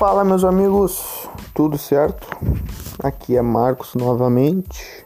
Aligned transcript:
Fala 0.00 0.24
meus 0.24 0.44
amigos, 0.44 1.28
tudo 1.54 1.76
certo? 1.76 2.26
Aqui 3.02 3.36
é 3.36 3.42
Marcos 3.42 3.94
novamente. 3.94 5.04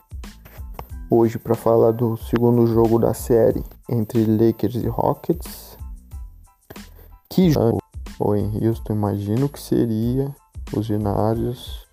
Hoje 1.11 1.37
para 1.37 1.57
falar 1.57 1.91
do 1.91 2.17
segundo 2.17 2.65
jogo 2.69 3.01
da 3.01 3.13
série 3.13 3.65
entre 3.91 4.25
Lakers 4.25 4.77
e 4.77 4.87
Rockets. 4.87 5.77
Que 7.29 7.51
jogo 7.51 7.79
ou 8.21 8.37
em 8.37 8.65
Houston, 8.65 8.93
imagino 8.93 9.49
que 9.49 9.61
seria 9.61 10.33
os 10.73 10.87
ginásios 10.87 11.89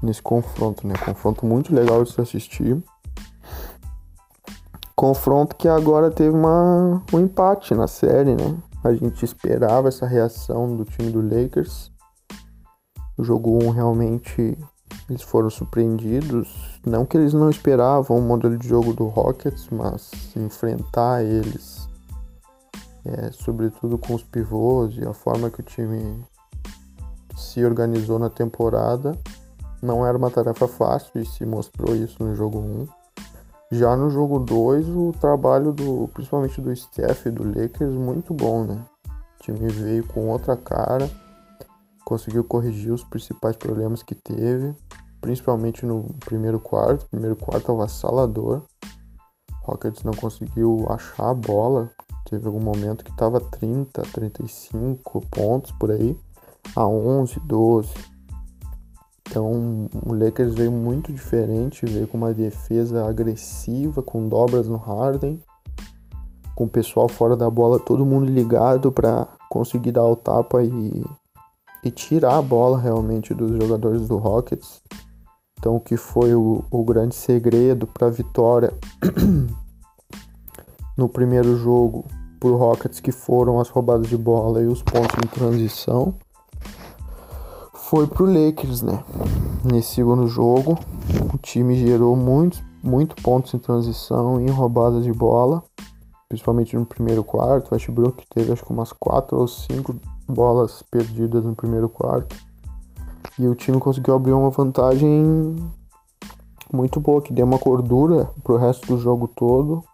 nesse 0.00 0.22
confronto, 0.22 0.86
né? 0.86 0.94
Confronto 1.04 1.44
muito 1.44 1.74
legal 1.74 2.04
de 2.04 2.12
se 2.12 2.20
assistir. 2.20 2.80
Confronto 4.94 5.56
que 5.56 5.66
agora 5.66 6.08
teve 6.08 6.30
uma, 6.30 7.02
um 7.12 7.18
empate 7.18 7.74
na 7.74 7.88
série, 7.88 8.36
né? 8.36 8.56
A 8.84 8.94
gente 8.94 9.24
esperava 9.24 9.88
essa 9.88 10.06
reação 10.06 10.76
do 10.76 10.84
time 10.84 11.10
do 11.10 11.20
Lakers 11.20 11.91
o 13.16 13.24
jogo 13.24 13.64
1 13.64 13.70
realmente 13.70 14.56
eles 15.08 15.22
foram 15.22 15.50
surpreendidos. 15.50 16.80
Não 16.84 17.04
que 17.04 17.16
eles 17.16 17.32
não 17.32 17.50
esperavam 17.50 18.18
o 18.18 18.22
modelo 18.22 18.56
de 18.56 18.66
jogo 18.66 18.92
do 18.92 19.06
Rockets, 19.06 19.68
mas 19.70 20.10
enfrentar 20.36 21.22
eles, 21.22 21.88
é, 23.04 23.30
sobretudo 23.32 23.98
com 23.98 24.14
os 24.14 24.22
pivôs 24.22 24.96
e 24.96 25.04
a 25.04 25.12
forma 25.12 25.50
que 25.50 25.60
o 25.60 25.64
time 25.64 26.24
se 27.36 27.64
organizou 27.64 28.18
na 28.18 28.30
temporada, 28.30 29.18
não 29.82 30.06
era 30.06 30.16
uma 30.16 30.30
tarefa 30.30 30.68
fácil 30.68 31.20
e 31.20 31.26
se 31.26 31.44
mostrou 31.44 31.94
isso 31.96 32.22
no 32.22 32.34
jogo 32.34 32.58
1. 32.58 32.86
Já 33.72 33.96
no 33.96 34.10
jogo 34.10 34.38
2, 34.38 34.86
o 34.88 35.12
trabalho 35.18 35.72
do, 35.72 36.08
principalmente 36.12 36.60
do 36.60 36.74
Steph 36.76 37.26
e 37.26 37.30
do 37.30 37.42
Lakers, 37.42 37.94
muito 37.94 38.34
bom, 38.34 38.64
né? 38.64 38.84
O 39.40 39.42
time 39.42 39.66
veio 39.68 40.06
com 40.06 40.28
outra 40.28 40.56
cara 40.56 41.10
conseguiu 42.12 42.44
corrigir 42.44 42.92
os 42.92 43.02
principais 43.02 43.56
problemas 43.56 44.02
que 44.02 44.14
teve, 44.14 44.74
principalmente 45.18 45.86
no 45.86 46.14
primeiro 46.26 46.60
quarto. 46.60 47.04
O 47.04 47.08
primeiro 47.08 47.34
quarto 47.36 47.72
avassalador. 47.72 48.60
Rockets 49.62 50.04
não 50.04 50.12
conseguiu 50.12 50.84
achar 50.90 51.30
a 51.30 51.34
bola. 51.34 51.90
Teve 52.28 52.46
algum 52.46 52.60
momento 52.60 53.02
que 53.02 53.10
estava 53.10 53.40
30, 53.40 54.02
35 54.02 55.26
pontos 55.28 55.72
por 55.72 55.90
aí, 55.90 56.14
a 56.76 56.86
11, 56.86 57.40
12. 57.40 57.94
Então 59.26 59.88
o 60.04 60.12
Lakers 60.12 60.52
veio 60.52 60.70
muito 60.70 61.10
diferente, 61.10 61.86
veio 61.86 62.06
com 62.06 62.18
uma 62.18 62.34
defesa 62.34 63.08
agressiva, 63.08 64.02
com 64.02 64.28
dobras 64.28 64.68
no 64.68 64.76
Harden, 64.76 65.40
com 66.54 66.64
o 66.64 66.68
pessoal 66.68 67.08
fora 67.08 67.34
da 67.34 67.48
bola, 67.48 67.80
todo 67.80 68.04
mundo 68.04 68.30
ligado 68.30 68.92
para 68.92 69.26
conseguir 69.48 69.92
dar 69.92 70.04
o 70.04 70.16
tapa 70.16 70.62
e 70.62 71.02
e 71.84 71.90
tirar 71.90 72.36
a 72.36 72.42
bola 72.42 72.78
realmente 72.78 73.34
dos 73.34 73.50
jogadores 73.50 74.06
do 74.08 74.16
Rockets. 74.16 74.82
Então, 75.58 75.76
o 75.76 75.80
que 75.80 75.96
foi 75.96 76.34
o, 76.34 76.64
o 76.70 76.84
grande 76.84 77.14
segredo 77.14 77.86
para 77.86 78.08
a 78.08 78.10
vitória 78.10 78.72
no 80.96 81.08
primeiro 81.08 81.56
jogo 81.56 82.04
para 82.38 82.48
o 82.48 82.56
Rockets, 82.56 83.00
que 83.00 83.12
foram 83.12 83.60
as 83.60 83.68
roubadas 83.68 84.08
de 84.08 84.16
bola 84.16 84.60
e 84.60 84.66
os 84.66 84.82
pontos 84.82 85.16
em 85.24 85.28
transição, 85.28 86.14
foi 87.92 88.06
para 88.06 88.22
o 88.24 88.26
Lakers, 88.26 88.82
né? 88.82 89.04
Nesse 89.64 89.94
segundo 89.94 90.26
jogo, 90.26 90.78
o 91.32 91.38
time 91.38 91.76
gerou 91.76 92.16
muitos, 92.16 92.62
muito 92.82 93.14
pontos 93.22 93.54
em 93.54 93.58
transição 93.58 94.40
e 94.40 94.44
em 94.44 94.50
roubadas 94.50 95.04
de 95.04 95.12
bola, 95.12 95.62
principalmente 96.28 96.76
no 96.76 96.86
primeiro 96.86 97.22
quarto. 97.22 97.70
O 97.70 97.74
Westbrook 97.74 98.24
teve 98.34 98.52
acho 98.52 98.64
que 98.64 98.72
umas 98.72 98.92
4 98.92 99.38
ou 99.38 99.46
5 99.46 99.94
bolas 100.28 100.82
perdidas 100.90 101.44
no 101.44 101.54
primeiro 101.54 101.88
quarto. 101.88 102.36
E 103.38 103.46
o 103.46 103.54
time 103.54 103.78
conseguiu 103.78 104.14
abrir 104.14 104.32
uma 104.32 104.50
vantagem 104.50 105.56
muito 106.72 107.00
boa, 107.00 107.22
que 107.22 107.32
deu 107.32 107.44
uma 107.44 107.58
cordura 107.58 108.30
pro 108.42 108.56
resto 108.56 108.86
do 108.86 108.98
jogo 108.98 109.28
todo, 109.28 109.84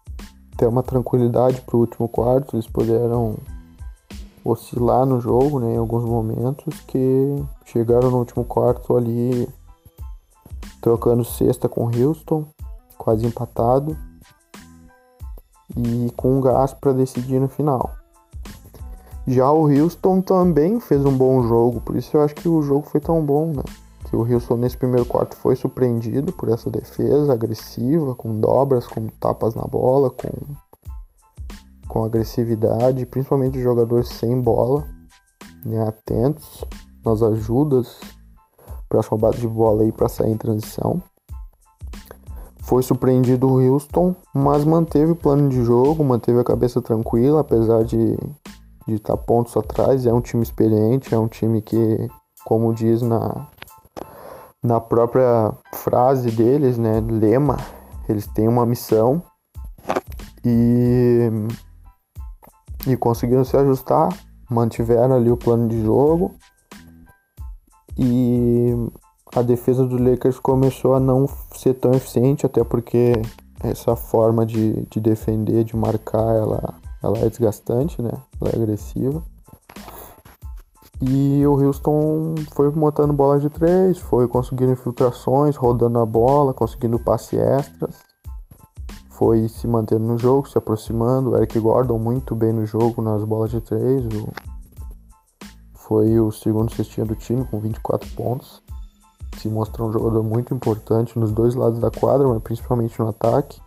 ter 0.57 0.67
uma 0.67 0.83
tranquilidade 0.83 1.61
pro 1.63 1.79
último 1.79 2.09
quarto. 2.09 2.57
Eles 2.57 2.67
puderam 2.67 3.37
oscilar 4.45 5.05
no 5.05 5.21
jogo, 5.21 5.61
né, 5.61 5.75
em 5.75 5.79
alguns 5.79 6.05
momentos, 6.05 6.81
que 6.83 7.37
chegaram 7.65 8.11
no 8.11 8.19
último 8.19 8.45
quarto 8.45 8.97
ali 8.97 9.49
trocando 10.81 11.25
sexta 11.25 11.69
com 11.69 11.87
Houston, 11.87 12.47
quase 12.97 13.27
empatado, 13.27 13.97
e 15.77 16.11
com 16.17 16.39
um 16.39 16.41
gás 16.41 16.73
para 16.73 16.93
decidir 16.93 17.41
no 17.41 17.49
final. 17.49 17.98
Já 19.31 19.53
o 19.53 19.69
Houston 19.69 20.23
também 20.23 20.81
fez 20.81 21.05
um 21.05 21.15
bom 21.15 21.43
jogo, 21.43 21.83
por 21.83 21.95
isso 21.97 22.17
eu 22.17 22.23
acho 22.23 22.35
que 22.35 22.49
o 22.49 22.63
jogo 22.63 22.87
foi 22.87 22.99
tão 22.99 23.23
bom, 23.23 23.53
né? 23.55 23.63
Que 24.05 24.17
o 24.17 24.23
Houston 24.23 24.57
nesse 24.57 24.79
primeiro 24.79 25.05
quarto 25.05 25.37
foi 25.37 25.55
surpreendido 25.55 26.33
por 26.33 26.49
essa 26.49 26.71
defesa 26.71 27.35
agressiva, 27.35 28.15
com 28.15 28.41
dobras, 28.41 28.87
com 28.87 29.07
tapas 29.21 29.55
na 29.55 29.65
bola, 29.65 30.09
com, 30.09 30.31
com 31.87 32.05
agressividade, 32.05 33.05
principalmente 33.05 33.59
os 33.59 33.63
jogadores 33.63 34.09
sem 34.09 34.41
bola, 34.41 34.89
né, 35.63 35.87
atentos 35.87 36.65
nas 37.05 37.23
ajudas 37.23 38.01
para 38.89 39.01
as 39.01 39.07
roubadas 39.07 39.39
de 39.39 39.47
bola 39.47 39.85
e 39.85 39.93
para 39.93 40.09
sair 40.09 40.33
em 40.33 40.39
transição. 40.39 41.03
Foi 42.63 42.83
surpreendido 42.83 43.47
o 43.47 43.61
Houston, 43.61 44.17
mas 44.33 44.65
manteve 44.65 45.13
o 45.13 45.17
plano 45.17 45.51
de 45.51 45.63
jogo, 45.63 46.03
manteve 46.03 46.41
a 46.41 46.45
cabeça 46.45 46.81
tranquila, 46.81 47.41
apesar 47.41 47.85
de 47.85 48.17
de 48.89 48.95
estar 48.95 49.17
tá 49.17 49.23
pontos 49.23 49.57
atrás. 49.57 50.07
É 50.07 50.13
um 50.13 50.21
time 50.21 50.43
experiente, 50.43 51.15
é 51.15 51.19
um 51.19 51.29
time 51.29 51.61
que, 51.61 52.09
como 52.45 52.73
diz 52.73 53.03
na, 53.03 53.47
na 54.63 54.81
própria 54.81 55.53
frase 55.75 56.31
deles, 56.31 56.79
né, 56.79 57.01
lema, 57.01 57.59
eles 58.09 58.27
têm 58.27 58.49
uma 58.49 58.65
missão 58.65 59.23
e, 60.45 61.31
e 62.87 62.97
conseguiram 62.97 63.45
se 63.45 63.57
ajustar, 63.57 64.09
mantiveram 64.51 65.15
ali 65.15 65.31
o 65.31 65.37
plano 65.37 65.69
de 65.69 65.83
jogo 65.83 66.35
e 67.97 68.73
a 69.35 69.43
defesa 69.43 69.85
do 69.85 70.03
Lakers 70.03 70.39
começou 70.39 70.95
a 70.95 71.01
não 71.01 71.29
ser 71.55 71.75
tão 71.75 71.93
eficiente, 71.93 72.47
até 72.47 72.65
porque 72.65 73.13
essa 73.63 73.95
forma 73.95 74.47
de, 74.47 74.87
de 74.87 75.01
defender, 75.01 75.65
de 75.65 75.77
marcar, 75.77 76.35
ela 76.35 76.75
ela 77.03 77.19
é 77.19 77.29
desgastante, 77.29 78.03
né? 78.03 78.13
Ela 78.41 78.51
é 78.51 78.57
agressiva. 78.57 79.23
E 81.01 81.47
o 81.47 81.53
Houston 81.53 82.35
foi 82.53 82.71
montando 82.73 83.13
bolas 83.13 83.41
de 83.41 83.49
três, 83.49 83.99
foi 83.99 84.27
conseguindo 84.27 84.73
infiltrações, 84.73 85.55
rodando 85.55 86.01
a 86.01 86.07
bola, 86.07 86.53
conseguindo 86.53 86.99
passe 86.99 87.37
extras. 87.37 87.95
Foi 89.11 89.49
se 89.49 89.67
mantendo 89.67 90.05
no 90.05 90.19
jogo, 90.19 90.49
se 90.49 90.59
aproximando. 90.59 91.31
O 91.31 91.37
Eric 91.37 91.59
Gordon 91.61 91.99
muito 91.99 92.35
bem 92.35 92.53
no 92.53 92.67
jogo 92.67 93.01
nas 93.01 93.23
bolas 93.23 93.51
de 93.51 93.61
três. 93.61 94.05
O... 94.07 94.29
Foi 95.75 96.19
o 96.19 96.33
segundo 96.33 96.73
cestinha 96.75 97.07
do 97.07 97.15
time 97.15 97.45
com 97.45 97.61
24 97.61 98.09
pontos. 98.15 98.61
Se 99.37 99.49
mostrou 99.49 99.89
um 99.89 99.93
jogador 99.93 100.25
muito 100.25 100.53
importante 100.53 101.17
nos 101.17 101.31
dois 101.31 101.55
lados 101.55 101.79
da 101.79 101.91
quadra, 101.93 102.27
mas 102.27 102.43
principalmente 102.43 102.99
no 102.99 103.09
ataque. 103.09 103.61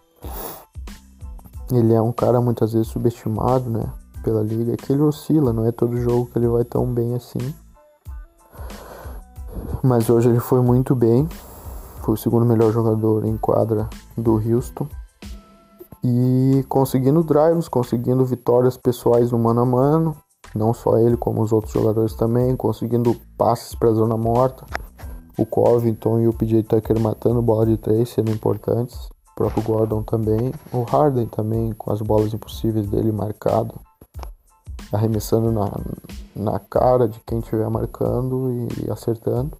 Ele 1.71 1.93
é 1.93 2.01
um 2.01 2.11
cara 2.11 2.41
muitas 2.41 2.73
vezes 2.73 2.89
subestimado, 2.89 3.69
né? 3.69 3.85
Pela 4.23 4.43
liga, 4.43 4.75
que 4.75 4.91
ele 4.91 5.01
oscila, 5.01 5.53
não 5.53 5.65
é 5.65 5.71
todo 5.71 5.95
jogo 5.97 6.25
que 6.25 6.37
ele 6.37 6.47
vai 6.47 6.65
tão 6.65 6.85
bem 6.85 7.15
assim. 7.15 7.39
Mas 9.81 10.09
hoje 10.09 10.29
ele 10.29 10.39
foi 10.39 10.61
muito 10.61 10.93
bem. 10.93 11.27
Foi 12.01 12.15
o 12.15 12.17
segundo 12.17 12.45
melhor 12.45 12.71
jogador 12.73 13.25
em 13.25 13.37
quadra 13.37 13.89
do 14.17 14.33
Houston. 14.33 14.85
E 16.03 16.65
conseguindo 16.67 17.23
drives, 17.23 17.69
conseguindo 17.69 18.25
vitórias 18.25 18.75
pessoais 18.75 19.31
no 19.31 19.39
mano 19.39 19.61
a 19.61 19.65
mano. 19.65 20.15
Não 20.53 20.73
só 20.73 20.97
ele, 20.97 21.15
como 21.15 21.41
os 21.41 21.53
outros 21.53 21.73
jogadores 21.73 22.15
também. 22.15 22.55
Conseguindo 22.55 23.15
passes 23.37 23.73
para 23.73 23.89
a 23.89 23.93
zona 23.93 24.17
morta. 24.17 24.65
O 25.37 25.45
Covington 25.45 26.19
e 26.19 26.27
o 26.27 26.33
PJ 26.33 26.63
Tucker 26.63 26.99
matando 26.99 27.41
bola 27.41 27.65
de 27.65 27.77
três, 27.77 28.09
sendo 28.09 28.29
importantes 28.29 29.09
próprio 29.41 29.63
Gordon 29.63 30.03
também, 30.03 30.53
o 30.71 30.83
Harden 30.83 31.25
também 31.25 31.71
com 31.73 31.91
as 31.91 31.99
bolas 31.99 32.31
impossíveis 32.31 32.87
dele 32.87 33.11
marcado, 33.11 33.73
arremessando 34.93 35.51
na, 35.51 35.71
na 36.35 36.59
cara 36.59 37.07
de 37.07 37.19
quem 37.21 37.39
estiver 37.39 37.67
marcando 37.69 38.51
e, 38.51 38.85
e 38.85 38.91
acertando. 38.91 39.57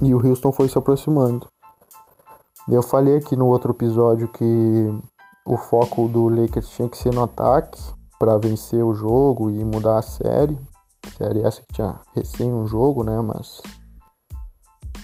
E 0.00 0.14
o 0.14 0.24
Houston 0.24 0.52
foi 0.52 0.68
se 0.68 0.78
aproximando. 0.78 1.48
Eu 2.68 2.82
falei 2.82 3.16
aqui 3.16 3.34
no 3.34 3.46
outro 3.46 3.72
episódio 3.72 4.28
que 4.28 4.94
o 5.44 5.56
foco 5.56 6.06
do 6.06 6.28
Lakers 6.28 6.68
tinha 6.68 6.88
que 6.88 6.96
ser 6.96 7.12
no 7.12 7.24
ataque 7.24 7.82
para 8.20 8.38
vencer 8.38 8.84
o 8.84 8.94
jogo 8.94 9.50
e 9.50 9.64
mudar 9.64 9.98
a 9.98 10.02
série. 10.02 10.56
Série 11.18 11.42
essa 11.42 11.60
que 11.62 11.72
tinha 11.72 11.98
recém 12.14 12.52
um 12.52 12.66
jogo, 12.66 13.02
né? 13.02 13.20
Mas 13.20 13.60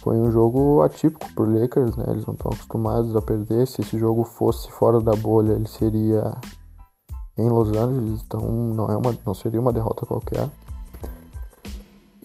foi 0.06 0.18
um 0.18 0.30
jogo 0.30 0.82
atípico 0.82 1.26
pro 1.34 1.52
Lakers, 1.52 1.96
né? 1.96 2.04
Eles 2.06 2.24
não 2.24 2.34
estão 2.34 2.52
acostumados 2.52 3.16
a 3.16 3.20
perder. 3.20 3.66
Se 3.66 3.80
esse 3.80 3.98
jogo 3.98 4.22
fosse 4.22 4.70
fora 4.70 5.00
da 5.00 5.10
bolha, 5.16 5.54
ele 5.54 5.66
seria 5.66 6.32
em 7.36 7.48
Los 7.48 7.76
Angeles, 7.76 8.22
então 8.24 8.40
não, 8.40 8.86
é 8.86 8.96
uma, 8.96 9.18
não 9.26 9.34
seria 9.34 9.60
uma 9.60 9.72
derrota 9.72 10.06
qualquer. 10.06 10.48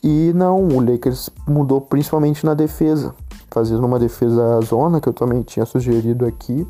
E 0.03 0.31
não, 0.35 0.67
o 0.67 0.79
Lakers 0.79 1.31
mudou 1.47 1.81
principalmente 1.81 2.45
na 2.45 2.53
defesa, 2.53 3.15
fazendo 3.49 3.83
uma 3.83 3.97
defesa 3.97 4.61
zona, 4.61 5.01
que 5.01 5.09
eu 5.09 5.13
também 5.13 5.41
tinha 5.41 5.65
sugerido 5.65 6.27
aqui. 6.27 6.67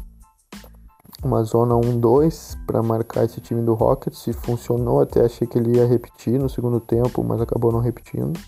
Uma 1.22 1.44
zona 1.44 1.76
1-2 1.76 2.58
para 2.66 2.82
marcar 2.82 3.26
esse 3.26 3.42
time 3.42 3.62
do 3.62 3.74
Rockets. 3.74 4.28
E 4.28 4.32
funcionou, 4.32 5.02
até 5.02 5.26
achei 5.26 5.46
que 5.46 5.58
ele 5.58 5.76
ia 5.76 5.86
repetir 5.86 6.40
no 6.40 6.50
segundo 6.50 6.80
tempo, 6.80 7.22
mas 7.22 7.42
acabou 7.42 7.70
não 7.70 7.82
repetindo. 7.82 8.40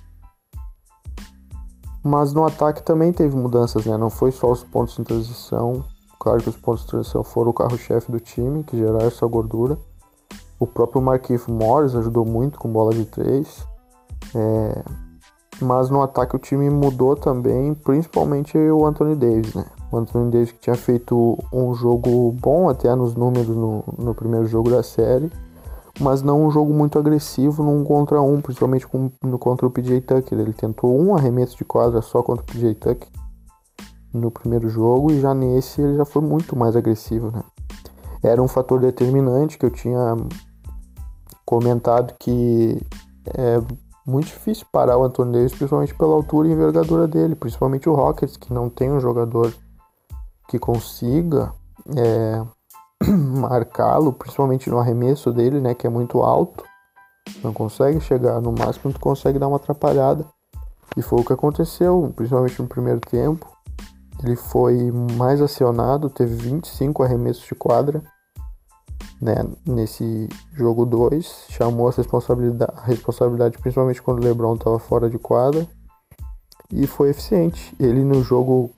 Mas 2.04 2.34
no 2.34 2.44
ataque 2.44 2.84
também 2.84 3.14
teve 3.14 3.36
mudanças, 3.36 3.86
né? 3.86 3.96
Não 3.96 4.10
foi 4.10 4.32
só 4.32 4.52
os 4.52 4.64
pontos 4.64 4.96
de 4.96 5.04
transição. 5.04 5.86
Claro 6.20 6.44
que 6.44 6.50
os 6.50 6.58
pontos 6.58 6.82
de 6.82 6.90
transição 6.90 7.24
foram 7.24 7.52
o 7.52 7.54
carro-chefe 7.54 8.12
do 8.12 8.20
time, 8.20 8.64
que 8.64 8.78
geraram 8.78 9.08
essa 9.08 9.26
gordura. 9.26 9.78
O 10.60 10.68
próprio 10.68 11.02
Marquinhos 11.02 11.48
Morris 11.48 11.96
ajudou 11.96 12.26
muito 12.26 12.60
com 12.60 12.70
bola 12.70 12.94
de 12.94 13.06
três. 13.06 13.66
É... 14.36 14.84
Mas 15.62 15.90
no 15.90 16.02
ataque 16.02 16.36
o 16.36 16.40
time 16.40 16.70
mudou 16.70 17.16
também, 17.16 17.74
principalmente 17.74 18.58
o 18.58 18.86
Anthony 18.86 19.16
Davis, 19.16 19.54
né? 19.54 19.66
O 19.92 19.98
Anthony 19.98 20.32
Davis 20.32 20.52
que 20.52 20.60
tinha 20.60 20.76
feito 20.76 21.38
um 21.54 21.74
jogo 21.74 22.32
bom 22.34 22.68
até 22.68 22.94
nos 22.96 23.16
números 23.16 23.56
no, 23.56 23.84
no 23.98 24.14
primeiro 24.14 24.46
jogo 24.46 24.70
da 24.70 24.84
série 24.84 25.32
mas 26.00 26.22
não 26.22 26.46
um 26.46 26.52
jogo 26.52 26.74
muito 26.74 26.98
agressivo 26.98 27.64
num 27.64 27.84
contra 27.84 28.22
um, 28.22 28.42
principalmente 28.42 28.88
com, 28.88 29.12
no, 29.22 29.38
contra 29.38 29.68
o 29.68 29.72
PJ 29.72 30.02
Tucker. 30.02 30.40
Ele 30.40 30.54
tentou 30.54 31.00
um 31.00 31.16
arremesso 31.16 31.58
de 31.58 31.64
quadra 31.64 32.02
só 32.02 32.24
contra 32.24 32.44
o 32.44 32.46
PJ 32.46 32.76
Tucker 32.76 33.08
no 34.14 34.30
primeiro 34.32 34.70
jogo 34.70 35.12
e 35.12 35.20
já 35.20 35.34
nesse 35.34 35.82
ele 35.82 35.96
já 35.96 36.06
foi 36.06 36.22
muito 36.22 36.56
mais 36.56 36.76
agressivo, 36.76 37.32
né? 37.32 37.44
Era 38.24 38.42
um 38.42 38.48
fator 38.48 38.80
determinante 38.80 39.58
que 39.58 39.66
eu 39.66 39.72
tinha 39.72 40.16
comentado 41.46 42.14
que 42.18 42.82
é 43.36 43.60
muito 44.06 44.28
difícil 44.28 44.66
parar 44.72 44.98
o 44.98 45.04
Anthony 45.04 45.32
Davis, 45.34 45.54
principalmente 45.54 45.96
pela 45.96 46.14
altura 46.14 46.48
e 46.48 46.52
envergadura 46.52 47.08
dele, 47.08 47.36
principalmente 47.36 47.90
o 47.90 47.94
Rockets, 47.94 48.38
que 48.38 48.54
não 48.54 48.70
tem 48.70 48.92
um 48.92 49.00
jogador 49.00 49.54
que 50.48 50.60
consiga 50.60 51.54
é, 51.96 52.44
marcá-lo, 53.40 54.14
principalmente 54.14 54.70
no 54.70 54.80
arremesso 54.80 55.32
dele, 55.32 55.60
né, 55.60 55.74
que 55.74 55.88
é 55.88 55.90
muito 55.90 56.22
alto. 56.22 56.64
Não 57.44 57.54
consegue 57.54 58.00
chegar, 58.02 58.42
no 58.42 58.52
máximo 58.52 58.94
tu 58.94 59.00
consegue 59.00 59.40
dar 59.40 59.48
uma 59.48 59.58
atrapalhada. 59.58 60.26
E 60.96 61.02
foi 61.02 61.20
o 61.20 61.26
que 61.26 61.34
aconteceu, 61.34 62.12
principalmente 62.16 62.62
no 62.62 62.68
primeiro 62.68 63.00
tempo. 63.00 63.52
Ele 64.24 64.36
foi 64.36 64.92
mais 65.18 65.42
acionado, 65.42 66.10
teve 66.10 66.36
25 66.36 67.04
arremessos 67.04 67.46
de 67.46 67.56
quadra 67.56 68.02
né, 69.22 69.36
nesse 69.66 70.30
jogo 70.54 70.86
2. 70.86 71.46
Chamou 71.50 71.88
a 71.88 71.92
responsabilidade, 71.92 72.74
responsabilidade, 72.84 73.58
principalmente 73.58 74.02
quando 74.02 74.20
o 74.20 74.24
LeBron 74.24 74.56
estava 74.56 74.78
fora 74.80 75.10
de 75.10 75.18
quadra. 75.18 75.68
E 76.72 76.86
foi 76.88 77.10
eficiente. 77.10 77.76
Ele 77.80 78.04
no 78.04 78.24
jogo 78.24 78.72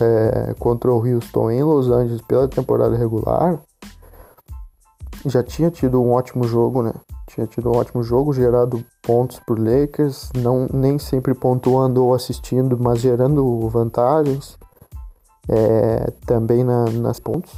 é, 0.00 0.54
contra 0.58 0.92
o 0.92 1.06
Houston 1.06 1.50
em 1.50 1.62
Los 1.62 1.88
Angeles 1.88 2.22
pela 2.22 2.46
temporada 2.46 2.96
regular, 2.96 3.60
já 5.26 5.42
tinha 5.42 5.70
tido 5.70 6.00
um 6.00 6.12
ótimo 6.12 6.44
jogo, 6.44 6.82
né? 6.82 6.92
Tinha 7.26 7.46
tido 7.46 7.70
um 7.70 7.76
ótimo 7.76 8.02
jogo, 8.02 8.32
gerado 8.32 8.84
pontos 9.02 9.38
por 9.40 9.58
Lakers, 9.58 10.30
não 10.34 10.66
nem 10.72 10.98
sempre 10.98 11.34
pontuando 11.34 12.04
ou 12.04 12.14
assistindo, 12.14 12.78
mas 12.78 13.00
gerando 13.00 13.68
vantagens 13.68 14.58
é, 15.48 16.10
também 16.26 16.64
na, 16.64 16.84
nas 16.86 17.20
pontos. 17.20 17.52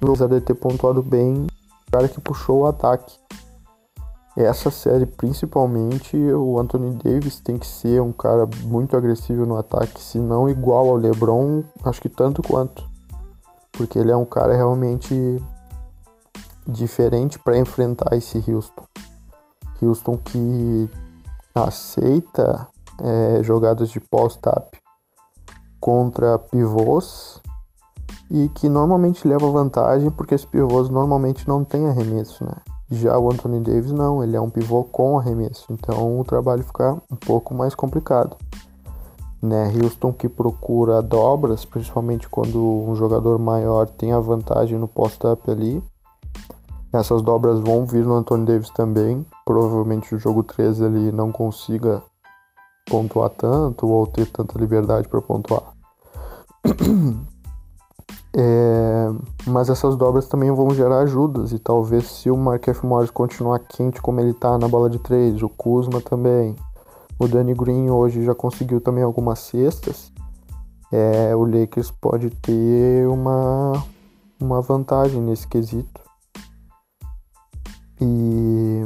Apesar 0.00 0.26
de 0.26 0.40
ter 0.40 0.54
pontuado 0.54 1.02
bem, 1.02 1.46
o 1.88 1.90
cara 1.92 2.08
que 2.08 2.20
puxou 2.20 2.62
o 2.62 2.66
ataque 2.66 3.14
essa 4.36 4.70
série, 4.70 5.04
principalmente, 5.04 6.16
o 6.16 6.58
Anthony 6.58 6.94
Davis 6.94 7.38
tem 7.40 7.58
que 7.58 7.66
ser 7.66 8.00
um 8.00 8.12
cara 8.12 8.48
muito 8.62 8.96
agressivo 8.96 9.44
no 9.44 9.56
ataque, 9.56 10.00
se 10.00 10.18
não 10.18 10.48
igual 10.48 10.88
ao 10.88 10.96
LeBron, 10.96 11.62
acho 11.84 12.00
que 12.00 12.08
tanto 12.08 12.42
quanto. 12.42 12.82
Porque 13.72 13.98
ele 13.98 14.10
é 14.10 14.16
um 14.16 14.24
cara 14.24 14.54
realmente 14.56 15.14
diferente 16.66 17.38
para 17.38 17.58
enfrentar 17.58 18.16
esse 18.16 18.38
Houston. 18.50 18.84
Houston 19.82 20.16
que 20.16 20.88
aceita 21.54 22.66
é, 23.00 23.42
jogadas 23.42 23.90
de 23.90 24.00
post-up 24.00 24.78
contra 25.78 26.38
pivôs 26.38 27.40
e 28.30 28.48
que 28.50 28.68
normalmente 28.68 29.26
leva 29.28 29.50
vantagem 29.50 30.10
porque 30.10 30.34
esses 30.34 30.46
pivôs 30.46 30.88
normalmente 30.88 31.46
não 31.46 31.64
têm 31.64 31.86
arremesso, 31.86 32.44
né? 32.44 32.54
Já 32.92 33.18
o 33.18 33.32
Anthony 33.32 33.58
Davis 33.60 33.90
não, 33.90 34.22
ele 34.22 34.36
é 34.36 34.40
um 34.40 34.50
pivô 34.50 34.84
com 34.84 35.18
arremesso, 35.18 35.64
então 35.72 36.20
o 36.20 36.24
trabalho 36.24 36.62
fica 36.62 36.92
um 37.10 37.16
pouco 37.16 37.54
mais 37.54 37.74
complicado. 37.74 38.36
Né, 39.40 39.72
Houston 39.74 40.12
que 40.12 40.28
procura 40.28 41.00
dobras, 41.00 41.64
principalmente 41.64 42.28
quando 42.28 42.62
um 42.62 42.94
jogador 42.94 43.38
maior 43.38 43.88
tem 43.88 44.12
a 44.12 44.20
vantagem 44.20 44.78
no 44.78 44.86
post-up 44.86 45.50
ali. 45.50 45.82
Essas 46.92 47.22
dobras 47.22 47.58
vão 47.60 47.86
vir 47.86 48.04
no 48.04 48.14
Anthony 48.14 48.44
Davis 48.44 48.68
também. 48.70 49.24
Provavelmente 49.46 50.14
o 50.14 50.18
jogo 50.18 50.42
13 50.42 50.84
ele 50.84 51.10
não 51.10 51.32
consiga 51.32 52.02
pontuar 52.88 53.30
tanto 53.30 53.88
ou 53.88 54.06
ter 54.06 54.26
tanta 54.26 54.58
liberdade 54.58 55.08
para 55.08 55.22
pontuar. 55.22 55.72
É, 58.34 59.10
mas 59.46 59.68
essas 59.68 59.94
dobras 59.94 60.26
também 60.26 60.50
vão 60.50 60.70
gerar 60.70 61.00
ajudas 61.00 61.52
e 61.52 61.58
talvez 61.58 62.04
se 62.04 62.30
o 62.30 62.36
Marquinhos 62.36 62.80
Morris 62.80 63.10
continuar 63.10 63.58
quente 63.58 64.00
como 64.00 64.20
ele 64.20 64.30
está 64.30 64.56
na 64.56 64.66
bola 64.66 64.88
de 64.88 64.98
três, 64.98 65.42
o 65.42 65.50
Kuzma 65.50 66.00
também, 66.00 66.56
o 67.18 67.28
Danny 67.28 67.52
Green 67.52 67.90
hoje 67.90 68.24
já 68.24 68.34
conseguiu 68.34 68.80
também 68.80 69.04
algumas 69.04 69.38
cestas, 69.38 70.10
é, 70.90 71.34
o 71.36 71.44
Lakers 71.44 71.90
pode 71.90 72.30
ter 72.30 73.06
uma, 73.06 73.84
uma 74.40 74.60
vantagem 74.60 75.20
nesse 75.20 75.46
quesito. 75.46 76.00
E, 78.00 78.82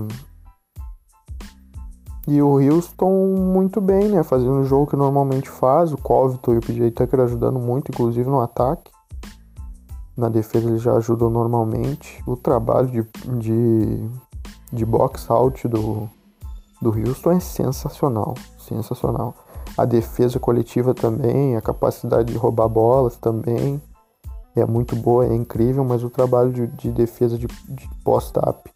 e 2.28 2.42
o 2.42 2.60
Houston 2.60 3.34
muito 3.36 3.80
bem, 3.80 4.08
né? 4.08 4.22
Fazendo 4.22 4.60
o 4.60 4.64
jogo 4.64 4.86
que 4.86 4.96
normalmente 4.96 5.48
faz, 5.48 5.92
o 5.92 5.96
Covington 5.96 6.54
e 6.54 6.58
o 6.58 6.60
PJ 6.60 6.90
Tucker 6.90 7.20
ajudando 7.20 7.58
muito, 7.58 7.90
inclusive 7.90 8.28
no 8.28 8.40
ataque. 8.40 8.95
Na 10.16 10.28
defesa 10.28 10.68
eles 10.68 10.82
já 10.82 10.94
ajudam 10.94 11.28
normalmente. 11.28 12.22
O 12.26 12.36
trabalho 12.36 12.88
de, 12.88 13.06
de, 13.38 14.08
de 14.72 14.86
box 14.86 15.30
out 15.30 15.68
do, 15.68 16.08
do 16.80 16.90
Houston 16.90 17.32
é 17.32 17.40
sensacional. 17.40 18.34
Sensacional. 18.58 19.34
A 19.76 19.84
defesa 19.84 20.40
coletiva 20.40 20.94
também, 20.94 21.56
a 21.56 21.60
capacidade 21.60 22.32
de 22.32 22.38
roubar 22.38 22.68
bolas 22.68 23.16
também 23.16 23.80
é 24.54 24.64
muito 24.64 24.96
boa, 24.96 25.26
é 25.26 25.34
incrível, 25.34 25.84
mas 25.84 26.02
o 26.02 26.08
trabalho 26.08 26.50
de, 26.50 26.66
de 26.68 26.90
defesa 26.90 27.36
de, 27.36 27.46
de 27.46 27.88
post-up 28.02 28.70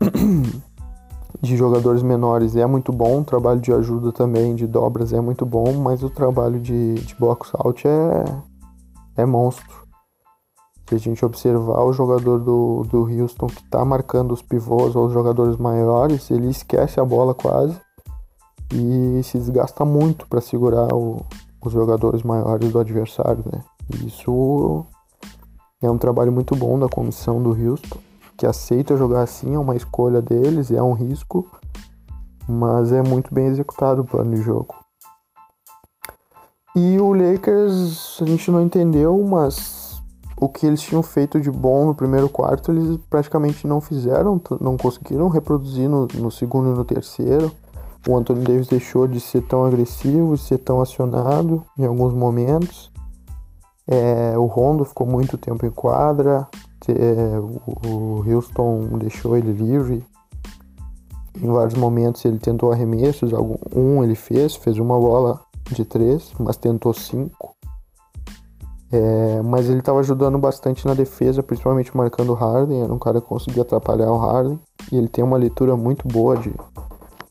de 1.40 1.56
jogadores 1.56 2.02
menores 2.02 2.56
é 2.56 2.66
muito 2.66 2.92
bom, 2.92 3.20
o 3.20 3.24
trabalho 3.24 3.60
de 3.60 3.72
ajuda 3.72 4.10
também, 4.12 4.54
de 4.54 4.66
dobras 4.66 5.12
é 5.12 5.20
muito 5.20 5.46
bom, 5.46 5.72
mas 5.74 6.02
o 6.02 6.10
trabalho 6.10 6.58
de, 6.58 6.94
de 6.94 7.14
box 7.14 7.52
out 7.54 7.86
é, 7.86 8.24
é 9.16 9.24
monstro. 9.24 9.79
Se 10.90 10.96
a 10.96 10.98
gente 10.98 11.24
observar 11.24 11.84
o 11.84 11.92
jogador 11.92 12.40
do, 12.40 12.82
do 12.90 13.02
Houston 13.04 13.46
que 13.46 13.62
está 13.62 13.84
marcando 13.84 14.32
os 14.32 14.42
pivôs 14.42 14.96
ou 14.96 15.06
os 15.06 15.12
jogadores 15.12 15.56
maiores, 15.56 16.28
ele 16.32 16.48
esquece 16.48 16.98
a 16.98 17.04
bola 17.04 17.32
quase 17.32 17.80
e 18.74 19.22
se 19.22 19.38
desgasta 19.38 19.84
muito 19.84 20.26
para 20.26 20.40
segurar 20.40 20.92
o, 20.92 21.24
os 21.64 21.72
jogadores 21.72 22.24
maiores 22.24 22.72
do 22.72 22.80
adversário, 22.80 23.44
né? 23.52 23.60
Isso 24.04 24.84
é 25.80 25.88
um 25.88 25.96
trabalho 25.96 26.32
muito 26.32 26.56
bom 26.56 26.76
da 26.76 26.88
comissão 26.88 27.40
do 27.40 27.50
Houston, 27.50 28.00
que 28.36 28.44
aceita 28.44 28.96
jogar 28.96 29.22
assim, 29.22 29.54
é 29.54 29.58
uma 29.60 29.76
escolha 29.76 30.20
deles, 30.20 30.72
é 30.72 30.82
um 30.82 30.92
risco, 30.92 31.46
mas 32.48 32.90
é 32.90 33.00
muito 33.00 33.32
bem 33.32 33.46
executado 33.46 34.02
o 34.02 34.04
plano 34.04 34.34
de 34.34 34.42
jogo. 34.42 34.74
E 36.74 36.98
o 36.98 37.12
Lakers 37.12 38.20
a 38.20 38.24
gente 38.24 38.50
não 38.50 38.60
entendeu, 38.60 39.16
mas 39.24 39.89
o 40.40 40.48
que 40.48 40.66
eles 40.66 40.80
tinham 40.80 41.02
feito 41.02 41.38
de 41.38 41.50
bom 41.50 41.84
no 41.84 41.94
primeiro 41.94 42.28
quarto, 42.28 42.72
eles 42.72 42.98
praticamente 43.10 43.66
não 43.66 43.80
fizeram, 43.80 44.40
não 44.58 44.76
conseguiram 44.76 45.28
reproduzir 45.28 45.88
no, 45.88 46.08
no 46.14 46.30
segundo 46.30 46.70
e 46.70 46.74
no 46.74 46.84
terceiro. 46.84 47.52
O 48.08 48.16
Anthony 48.16 48.42
Davis 48.42 48.66
deixou 48.66 49.06
de 49.06 49.20
ser 49.20 49.42
tão 49.42 49.66
agressivo, 49.66 50.34
de 50.34 50.40
ser 50.40 50.56
tão 50.56 50.80
acionado 50.80 51.62
em 51.78 51.84
alguns 51.84 52.14
momentos. 52.14 52.90
É, 53.86 54.38
o 54.38 54.46
Rondo 54.46 54.84
ficou 54.86 55.06
muito 55.06 55.36
tempo 55.36 55.66
em 55.66 55.70
quadra. 55.70 56.48
É, 56.88 57.38
o, 57.86 58.24
Houston 58.26 58.98
deixou 58.98 59.36
ele 59.36 59.52
livre. 59.52 60.02
Em 61.36 61.46
vários 61.46 61.74
momentos 61.74 62.24
ele 62.24 62.38
tentou 62.38 62.72
arremessos. 62.72 63.34
Algum, 63.34 63.56
um 63.76 64.02
ele 64.02 64.14
fez, 64.14 64.56
fez 64.56 64.78
uma 64.78 64.98
bola 64.98 65.38
de 65.70 65.84
três, 65.84 66.32
mas 66.38 66.56
tentou 66.56 66.94
cinco. 66.94 67.49
É, 68.92 69.40
mas 69.42 69.68
ele 69.68 69.78
estava 69.78 70.00
ajudando 70.00 70.36
bastante 70.36 70.84
na 70.84 70.94
defesa, 70.94 71.42
principalmente 71.42 71.96
marcando 71.96 72.30
o 72.30 72.34
Harden. 72.34 72.82
Era 72.82 72.92
um 72.92 72.98
cara 72.98 73.20
que 73.20 73.26
conseguia 73.26 73.62
atrapalhar 73.62 74.10
o 74.10 74.18
Harden. 74.18 74.58
E 74.90 74.96
ele 74.96 75.08
tem 75.08 75.22
uma 75.22 75.36
leitura 75.36 75.76
muito 75.76 76.08
boa 76.08 76.36
de, 76.36 76.52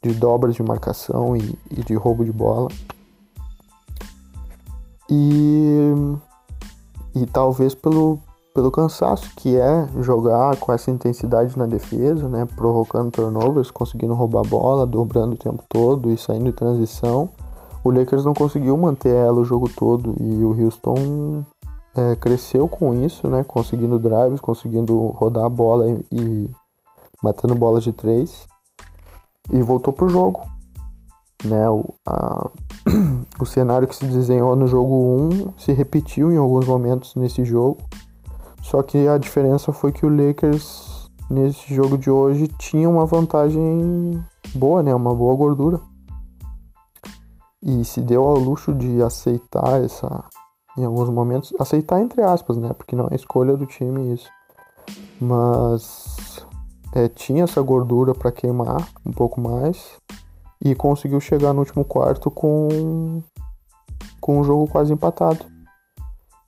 de 0.02 0.14
dobras 0.14 0.56
de 0.56 0.64
marcação 0.64 1.36
e, 1.36 1.58
e 1.70 1.84
de 1.84 1.94
roubo 1.96 2.24
de 2.24 2.32
bola. 2.32 2.70
E, 5.10 5.92
e 7.16 7.26
talvez 7.26 7.76
pelo, 7.76 8.20
pelo 8.54 8.72
cansaço 8.72 9.30
que 9.36 9.58
é 9.58 9.88
jogar 10.00 10.56
com 10.58 10.72
essa 10.72 10.92
intensidade 10.92 11.58
na 11.58 11.66
defesa, 11.66 12.30
né, 12.30 12.48
provocando 12.56 13.12
turnovers, 13.12 13.72
conseguindo 13.72 14.14
roubar 14.14 14.42
a 14.46 14.50
bola, 14.50 14.86
dobrando 14.86 15.34
o 15.34 15.38
tempo 15.38 15.64
todo 15.68 16.12
e 16.12 16.18
saindo 16.18 16.48
em 16.48 16.54
transição. 16.54 17.30
O 17.84 17.92
Lakers 17.92 18.26
não 18.26 18.34
conseguiu 18.34 18.78
manter 18.78 19.14
ela 19.14 19.40
o 19.40 19.46
jogo 19.46 19.70
todo 19.70 20.16
e 20.20 20.44
o 20.44 20.52
Houston 20.60 21.46
é, 21.96 22.16
cresceu 22.16 22.68
com 22.68 22.94
isso, 22.94 23.28
né, 23.28 23.44
conseguindo 23.44 23.98
drives, 23.98 24.42
conseguindo 24.42 25.08
rodar 25.08 25.46
a 25.46 25.50
bola 25.50 25.90
e, 25.90 26.06
e 26.12 26.50
matando 27.24 27.56
bolas 27.56 27.84
de 27.84 27.94
três 27.94 28.48
e 29.52 29.62
voltou 29.62 29.94
pro 29.94 30.10
jogo. 30.10 30.42
Né, 31.46 31.70
o, 31.70 31.86
a, 32.06 32.50
o 33.40 33.46
cenário 33.46 33.88
que 33.88 33.96
se 33.96 34.06
desenhou 34.06 34.56
no 34.56 34.68
jogo 34.68 35.30
1 35.32 35.54
se 35.58 35.72
repetiu 35.72 36.32
em 36.32 36.38
alguns 36.38 36.68
momentos 36.68 37.16
nesse 37.16 37.46
jogo 37.46 37.78
só 38.62 38.84
que 38.84 39.08
a 39.08 39.18
diferença 39.18 39.72
foi 39.72 39.92
que 39.92 40.06
o 40.06 40.10
Lakers 40.10 41.10
nesse 41.30 41.74
jogo 41.74 41.98
de 41.98 42.10
hoje 42.10 42.48
tinha 42.48 42.90
uma 42.90 43.06
vantagem 43.06 44.24
boa, 44.54 44.84
né? 44.84 44.94
Uma 44.94 45.14
boa 45.14 45.36
gordura. 45.36 45.80
E 47.62 47.84
se 47.84 48.02
deu 48.02 48.24
ao 48.24 48.38
luxo 48.38 48.74
de 48.74 49.02
aceitar 49.02 49.84
essa 49.84 50.26
em 50.78 50.86
alguns 50.86 51.10
momentos, 51.10 51.54
aceitar 51.60 52.00
entre 52.00 52.22
aspas, 52.22 52.58
né? 52.58 52.72
Porque 52.74 52.96
não 52.96 53.08
é 53.12 53.16
escolha 53.16 53.58
do 53.58 53.66
time 53.66 54.14
isso. 54.14 54.30
Mas 55.20 56.46
é, 56.94 57.08
tinha 57.10 57.44
essa 57.44 57.62
gordura 57.62 58.14
para 58.14 58.32
queimar 58.32 58.88
um 59.06 59.12
pouco 59.12 59.42
mais 59.42 59.98
e 60.64 60.74
conseguiu 60.76 61.20
chegar 61.20 61.54
no 61.54 61.60
último 61.60 61.84
quarto 61.84 62.32
com 62.32 63.22
com 64.22 64.40
o 64.40 64.44
jogo 64.44 64.68
quase 64.68 64.94
empatado. 64.94 65.46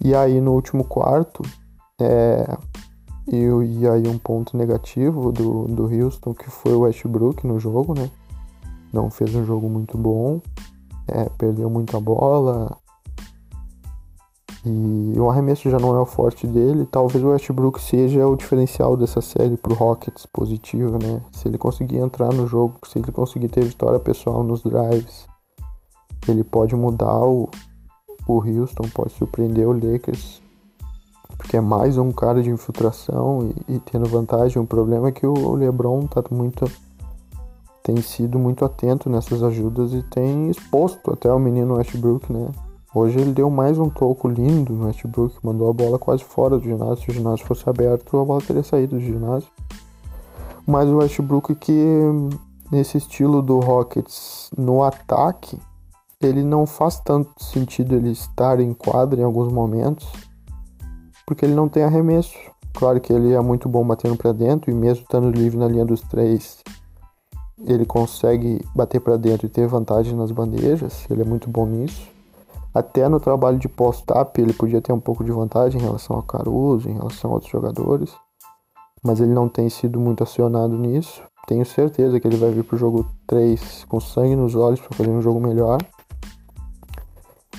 E 0.03 0.15
aí 0.15 0.39
no 0.39 0.53
último 0.53 0.83
quarto, 0.83 1.43
é, 1.99 2.57
e, 3.27 3.45
e 3.79 3.87
aí 3.87 4.07
um 4.07 4.17
ponto 4.17 4.57
negativo 4.57 5.31
do, 5.31 5.65
do 5.65 5.85
Houston, 5.85 6.33
que 6.33 6.49
foi 6.49 6.73
o 6.73 6.81
Westbrook 6.81 7.45
no 7.45 7.59
jogo, 7.59 7.93
né? 7.93 8.09
Não 8.91 9.09
fez 9.09 9.33
um 9.35 9.45
jogo 9.45 9.69
muito 9.69 9.97
bom, 9.97 10.41
é, 11.07 11.29
perdeu 11.37 11.69
muita 11.69 11.99
bola. 11.99 12.77
E 14.63 15.19
o 15.19 15.29
arremesso 15.29 15.69
já 15.69 15.79
não 15.79 15.95
é 15.95 15.99
o 15.99 16.05
forte 16.05 16.45
dele. 16.45 16.85
Talvez 16.85 17.23
o 17.23 17.29
Westbrook 17.29 17.81
seja 17.81 18.27
o 18.27 18.35
diferencial 18.35 18.95
dessa 18.95 19.19
série 19.19 19.57
pro 19.57 19.73
Rockets 19.73 20.27
positivo, 20.27 20.99
né? 21.01 21.21
Se 21.31 21.47
ele 21.47 21.57
conseguir 21.57 21.97
entrar 21.97 22.31
no 22.31 22.45
jogo, 22.45 22.75
se 22.85 22.99
ele 22.99 23.11
conseguir 23.11 23.49
ter 23.49 23.63
vitória 23.63 23.99
pessoal 23.99 24.43
nos 24.43 24.61
drives, 24.61 25.27
ele 26.27 26.43
pode 26.43 26.75
mudar 26.75 27.19
o, 27.25 27.49
o 28.27 28.33
Houston, 28.33 28.83
pode 28.93 29.13
surpreender 29.13 29.67
o 29.67 29.73
Lakers 29.73 30.41
porque 31.41 31.57
é 31.57 31.61
mais 31.61 31.97
um 31.97 32.11
cara 32.11 32.43
de 32.43 32.51
infiltração 32.51 33.51
e, 33.67 33.73
e 33.73 33.79
tendo 33.79 34.07
vantagem. 34.07 34.61
O 34.61 34.65
problema 34.65 35.09
é 35.09 35.11
que 35.11 35.25
o 35.25 35.55
LeBron 35.55 36.05
tá 36.05 36.23
muito 36.29 36.65
tem 37.83 38.01
sido 38.01 38.37
muito 38.37 38.63
atento 38.63 39.09
nessas 39.09 39.43
ajudas 39.43 39.93
e 39.93 40.03
tem 40.03 40.49
exposto 40.49 41.11
até 41.11 41.31
o 41.31 41.39
menino 41.39 41.75
Westbrook, 41.75 42.31
né? 42.31 42.49
Hoje 42.93 43.19
ele 43.19 43.31
deu 43.31 43.49
mais 43.49 43.79
um 43.79 43.89
toco 43.89 44.27
lindo 44.27 44.73
no 44.73 44.85
Westbrook, 44.85 45.35
mandou 45.41 45.69
a 45.69 45.73
bola 45.73 45.97
quase 45.97 46.23
fora 46.23 46.57
do 46.57 46.63
ginásio. 46.63 47.05
Se 47.05 47.09
o 47.09 47.13
ginásio 47.13 47.45
fosse 47.45 47.67
aberto, 47.69 48.19
a 48.19 48.25
bola 48.25 48.41
teria 48.41 48.63
saído 48.63 48.95
do 48.95 49.01
ginásio. 49.01 49.49
Mas 50.67 50.89
o 50.89 50.97
Westbrook 50.97 51.55
que 51.55 51.73
nesse 52.71 52.97
estilo 52.97 53.41
do 53.41 53.59
Rockets 53.59 54.49
no 54.57 54.83
ataque, 54.83 55.57
ele 56.21 56.43
não 56.43 56.65
faz 56.65 56.99
tanto 56.99 57.31
sentido 57.41 57.95
ele 57.95 58.11
estar 58.11 58.59
em 58.59 58.73
quadra 58.73 59.21
em 59.21 59.23
alguns 59.23 59.51
momentos 59.51 60.07
porque 61.31 61.45
ele 61.45 61.55
não 61.55 61.69
tem 61.69 61.83
arremesso. 61.83 62.37
Claro 62.73 62.99
que 62.99 63.13
ele 63.13 63.31
é 63.31 63.39
muito 63.39 63.69
bom 63.69 63.87
batendo 63.87 64.17
para 64.17 64.33
dentro 64.33 64.69
e 64.69 64.73
mesmo 64.73 65.03
estando 65.03 65.31
livre 65.31 65.57
na 65.57 65.65
linha 65.65 65.85
dos 65.85 66.01
três, 66.01 66.59
ele 67.65 67.85
consegue 67.85 68.63
bater 68.75 68.99
para 68.99 69.17
dentro 69.17 69.45
e 69.45 69.49
ter 69.49 69.67
vantagem 69.67 70.15
nas 70.15 70.31
bandejas. 70.31 71.05
Ele 71.09 71.21
é 71.21 71.25
muito 71.25 71.49
bom 71.49 71.65
nisso. 71.65 72.09
Até 72.73 73.07
no 73.09 73.19
trabalho 73.19 73.57
de 73.57 73.67
post-up 73.67 74.39
ele 74.39 74.53
podia 74.53 74.81
ter 74.81 74.93
um 74.93 74.99
pouco 74.99 75.23
de 75.23 75.31
vantagem 75.31 75.79
em 75.79 75.83
relação 75.83 76.17
a 76.17 76.23
Caruso, 76.23 76.89
em 76.89 76.93
relação 76.93 77.31
a 77.31 77.33
outros 77.33 77.51
jogadores, 77.51 78.13
mas 79.03 79.19
ele 79.19 79.33
não 79.33 79.49
tem 79.49 79.69
sido 79.69 79.99
muito 79.99 80.23
acionado 80.23 80.77
nisso. 80.77 81.21
Tenho 81.47 81.65
certeza 81.65 82.19
que 82.19 82.27
ele 82.27 82.37
vai 82.37 82.51
vir 82.51 82.63
pro 82.63 82.77
jogo 82.77 83.05
3 83.27 83.85
com 83.89 83.99
sangue 83.99 84.35
nos 84.35 84.55
olhos 84.55 84.79
para 84.79 84.95
fazer 84.95 85.09
um 85.09 85.21
jogo 85.21 85.39
melhor 85.39 85.79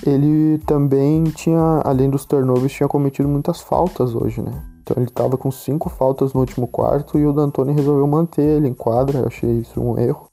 ele 0.05 0.57
também 0.65 1.23
tinha, 1.23 1.81
além 1.83 2.09
dos 2.09 2.25
turnovers, 2.25 2.73
tinha 2.73 2.89
cometido 2.89 3.27
muitas 3.27 3.61
faltas 3.61 4.13
hoje, 4.13 4.41
né? 4.41 4.51
Então 4.83 4.97
ele 4.97 5.09
estava 5.09 5.37
com 5.37 5.49
cinco 5.49 5.89
faltas 5.89 6.33
no 6.33 6.41
último 6.41 6.67
quarto 6.67 7.17
e 7.17 7.25
o 7.25 7.31
D'Antoni 7.33 7.73
resolveu 7.73 8.05
manter 8.05 8.43
ele 8.43 8.67
em 8.67 8.73
quadra. 8.73 9.19
Eu 9.19 9.27
achei 9.27 9.49
isso 9.59 9.81
um 9.81 9.97
erro, 9.97 10.29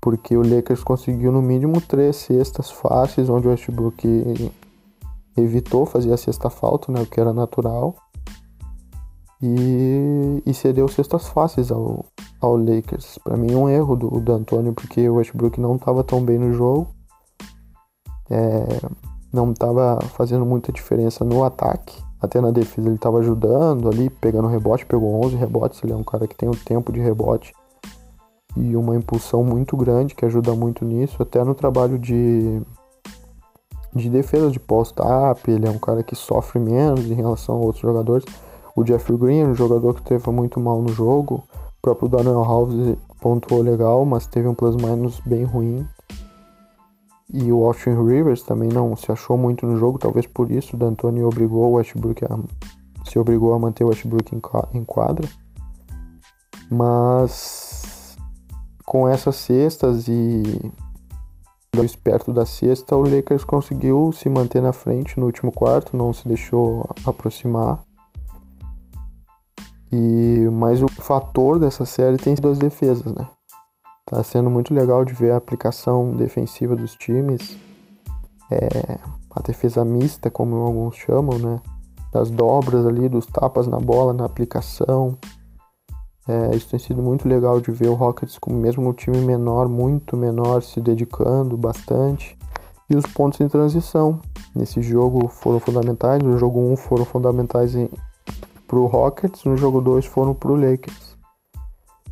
porque 0.00 0.36
o 0.36 0.42
Lakers 0.42 0.84
conseguiu 0.84 1.32
no 1.32 1.42
mínimo 1.42 1.80
três 1.80 2.16
cestas 2.16 2.70
fáceis, 2.70 3.28
onde 3.28 3.48
o 3.48 3.50
Westbrook 3.50 4.52
evitou 5.36 5.84
fazer 5.84 6.12
a 6.12 6.16
sexta 6.16 6.48
falta, 6.48 6.90
né? 6.92 7.02
O 7.02 7.06
que 7.06 7.20
era 7.20 7.32
natural. 7.32 7.96
E, 9.42 10.42
e 10.46 10.54
cedeu 10.54 10.88
cestas 10.88 11.26
fáceis 11.28 11.70
ao, 11.70 12.04
ao 12.40 12.56
Lakers. 12.56 13.18
Para 13.18 13.36
mim, 13.36 13.54
um 13.54 13.68
erro 13.68 13.96
do, 13.96 14.20
D'Antoni, 14.20 14.72
porque 14.72 15.08
o 15.08 15.16
Westbrook 15.16 15.60
não 15.60 15.76
estava 15.76 16.02
tão 16.02 16.24
bem 16.24 16.38
no 16.38 16.52
jogo 16.52 16.88
é, 18.30 18.66
não 19.32 19.52
estava 19.52 20.00
fazendo 20.10 20.44
muita 20.44 20.72
diferença 20.72 21.24
no 21.24 21.44
ataque. 21.44 22.02
Até 22.20 22.40
na 22.40 22.50
defesa 22.50 22.88
ele 22.88 22.96
estava 22.96 23.18
ajudando 23.18 23.88
ali, 23.88 24.10
pegando 24.10 24.48
rebote, 24.48 24.84
pegou 24.84 25.24
11 25.24 25.36
rebotes. 25.36 25.82
Ele 25.82 25.92
é 25.92 25.96
um 25.96 26.02
cara 26.02 26.26
que 26.26 26.34
tem 26.34 26.48
um 26.48 26.52
tempo 26.52 26.92
de 26.92 27.00
rebote 27.00 27.52
e 28.56 28.74
uma 28.74 28.96
impulsão 28.96 29.44
muito 29.44 29.76
grande 29.76 30.14
que 30.14 30.24
ajuda 30.24 30.54
muito 30.54 30.84
nisso. 30.84 31.22
Até 31.22 31.42
no 31.44 31.54
trabalho 31.54 31.98
de, 31.98 32.60
de 33.94 34.10
defesa 34.10 34.50
de 34.50 34.58
post-up, 34.58 35.48
ele 35.48 35.66
é 35.66 35.70
um 35.70 35.78
cara 35.78 36.02
que 36.02 36.16
sofre 36.16 36.58
menos 36.58 37.06
em 37.06 37.14
relação 37.14 37.56
a 37.56 37.58
outros 37.58 37.82
jogadores. 37.82 38.24
O 38.74 38.84
Jeffrey 38.84 39.16
Green 39.16 39.40
é 39.40 39.46
um 39.46 39.54
jogador 39.54 39.94
que 39.94 40.02
teve 40.02 40.30
muito 40.30 40.58
mal 40.58 40.82
no 40.82 40.88
jogo. 40.88 41.44
O 41.54 41.82
próprio 41.82 42.08
Daniel 42.08 42.44
Alves 42.44 42.96
pontuou 43.20 43.62
legal, 43.62 44.04
mas 44.04 44.26
teve 44.26 44.48
um 44.48 44.54
plus-minus 44.54 45.20
bem 45.20 45.44
ruim. 45.44 45.86
E 47.32 47.52
o 47.52 47.64
Austin 47.64 47.90
Rivers 47.90 48.42
também 48.42 48.68
não 48.70 48.96
se 48.96 49.12
achou 49.12 49.36
muito 49.36 49.66
no 49.66 49.76
jogo, 49.76 49.98
talvez 49.98 50.26
por 50.26 50.50
isso 50.50 50.74
o 50.74 50.78
D'Antoni 50.78 51.22
obrigou 51.22 51.70
o 51.70 51.74
Westbrook 51.74 52.24
a, 52.24 52.38
se 53.08 53.18
obrigou 53.18 53.52
a 53.52 53.58
manter 53.58 53.84
o 53.84 53.88
Westbrook 53.88 54.34
em 54.72 54.84
quadra. 54.84 55.28
Mas 56.70 58.16
com 58.84 59.06
essas 59.06 59.36
cestas 59.36 60.08
e 60.08 60.42
perto 62.02 62.32
da 62.32 62.44
cesta, 62.44 62.96
o 62.96 63.02
Lakers 63.02 63.44
conseguiu 63.44 64.10
se 64.12 64.28
manter 64.28 64.60
na 64.60 64.72
frente 64.72 65.20
no 65.20 65.26
último 65.26 65.52
quarto, 65.52 65.96
não 65.96 66.12
se 66.12 66.26
deixou 66.26 66.88
aproximar. 67.04 67.84
E 69.92 70.48
mas 70.52 70.82
o 70.82 70.88
fator 70.88 71.58
dessa 71.58 71.84
série 71.84 72.16
tem 72.16 72.34
sido 72.34 72.48
as 72.48 72.58
defesas, 72.58 73.12
né? 73.14 73.28
Tá 74.10 74.22
sendo 74.22 74.48
muito 74.48 74.72
legal 74.72 75.04
de 75.04 75.12
ver 75.12 75.32
a 75.32 75.36
aplicação 75.36 76.12
defensiva 76.12 76.74
dos 76.74 76.94
times, 76.94 77.58
é, 78.50 78.98
a 79.30 79.42
defesa 79.42 79.84
mista, 79.84 80.30
como 80.30 80.56
alguns 80.56 80.96
chamam, 80.96 81.38
né? 81.38 81.60
Das 82.10 82.30
dobras 82.30 82.86
ali, 82.86 83.06
dos 83.06 83.26
tapas 83.26 83.66
na 83.66 83.78
bola, 83.78 84.14
na 84.14 84.24
aplicação. 84.24 85.18
É, 86.26 86.56
isso 86.56 86.70
tem 86.70 86.78
sido 86.78 87.02
muito 87.02 87.28
legal 87.28 87.60
de 87.60 87.70
ver 87.70 87.88
o 87.88 87.94
Rockets 87.94 88.38
com 88.38 88.50
mesmo 88.50 88.88
um 88.88 88.94
time 88.94 89.18
menor, 89.18 89.68
muito 89.68 90.16
menor, 90.16 90.62
se 90.62 90.80
dedicando 90.80 91.54
bastante. 91.54 92.38
E 92.88 92.96
os 92.96 93.04
pontos 93.04 93.38
em 93.42 93.48
transição 93.48 94.20
nesse 94.54 94.80
jogo 94.80 95.28
foram 95.28 95.60
fundamentais. 95.60 96.22
No 96.22 96.38
jogo 96.38 96.60
1 96.60 96.76
foram 96.76 97.04
fundamentais 97.04 97.74
para 98.66 98.78
o 98.78 98.86
Rockets, 98.86 99.44
no 99.44 99.54
jogo 99.54 99.82
2 99.82 100.06
foram 100.06 100.32
para 100.32 100.50
o 100.50 100.54
Lakers. 100.54 101.07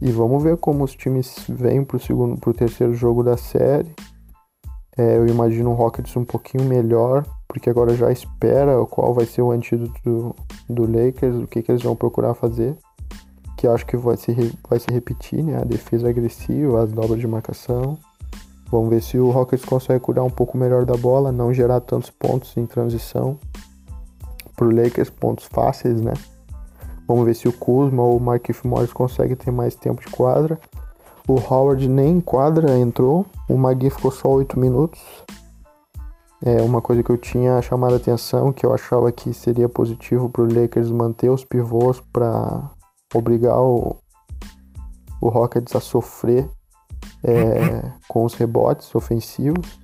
E 0.01 0.11
vamos 0.11 0.43
ver 0.43 0.57
como 0.59 0.85
os 0.85 0.95
times 0.95 1.45
vêm 1.49 1.83
pro 1.83 1.99
segundo, 1.99 2.39
pro 2.39 2.53
terceiro 2.53 2.95
jogo 2.95 3.23
da 3.23 3.37
série. 3.37 3.95
É, 4.97 5.17
eu 5.17 5.27
imagino 5.27 5.71
o 5.71 5.75
Rockets 5.75 6.17
um 6.17 6.25
pouquinho 6.25 6.65
melhor, 6.65 7.25
porque 7.47 7.69
agora 7.69 7.95
já 7.95 8.11
espera 8.11 8.85
qual 8.87 9.13
vai 9.13 9.27
ser 9.27 9.43
o 9.43 9.51
antídoto 9.51 10.01
do, 10.05 10.35
do 10.69 10.83
Lakers, 10.83 11.37
o 11.37 11.47
que, 11.47 11.63
que 11.63 11.71
eles 11.71 11.83
vão 11.83 11.95
procurar 11.97 12.35
fazer. 12.35 12.77
Que 13.57 13.67
acho 13.67 13.87
que 13.87 13.97
vai 13.97 14.17
se, 14.17 14.33
vai 14.69 14.79
se 14.79 14.87
repetir, 14.91 15.43
né? 15.43 15.59
A 15.59 15.65
defesa 15.65 16.09
agressiva, 16.09 16.83
as 16.83 16.93
dobras 16.93 17.19
de 17.19 17.27
marcação. 17.27 17.99
Vamos 18.71 18.91
ver 18.91 19.03
se 19.03 19.19
o 19.19 19.31
Rockets 19.31 19.65
consegue 19.65 20.01
cuidar 20.01 20.25
um 20.25 20.31
pouco 20.31 20.59
melhor 20.59 20.85
da 20.85 20.97
bola, 20.97 21.33
não 21.33 21.55
gerar 21.55 21.81
tantos 21.81 22.11
pontos 22.11 22.57
em 22.57 22.67
transição. 22.67 23.39
Pro 24.55 24.75
Lakers, 24.75 25.11
pontos 25.11 25.47
fáceis, 25.47 26.01
né? 26.01 26.15
Vamos 27.07 27.25
ver 27.25 27.35
se 27.35 27.47
o 27.47 27.53
Kuzma 27.53 28.03
ou 28.03 28.17
o 28.17 28.21
Markif 28.21 28.67
Morris 28.67 28.93
conseguem 28.93 29.37
ter 29.37 29.51
mais 29.51 29.75
tempo 29.75 30.01
de 30.01 30.09
quadra. 30.09 30.59
O 31.29 31.35
Howard 31.35 31.89
nem 31.89 32.17
em 32.17 32.21
quadra 32.21 32.79
entrou, 32.79 33.27
o 33.49 33.57
Magui 33.57 33.91
ficou 33.91 34.11
só 34.11 34.29
8 34.29 34.59
minutos. 34.59 35.01
É 36.45 36.63
uma 36.63 36.81
coisa 36.83 37.03
que 37.03 37.11
eu 37.11 37.17
tinha 37.17 37.61
chamado 37.63 37.95
a 37.95 37.97
atenção, 37.97 38.53
que 38.53 38.65
eu 38.65 38.73
achava 38.73 39.11
que 39.11 39.33
seria 39.33 39.69
positivo 39.69 40.29
para 40.29 40.43
o 40.43 40.61
Lakers 40.61 40.91
manter 40.91 41.31
os 41.31 41.45
pivôs 41.45 42.01
para 42.13 42.71
obrigar 43.15 43.59
o, 43.59 43.97
o 45.21 45.29
Rockets 45.29 45.75
a 45.75 45.81
sofrer 45.81 46.49
é, 47.25 47.91
com 48.07 48.25
os 48.25 48.35
rebotes 48.35 48.95
ofensivos 48.95 49.81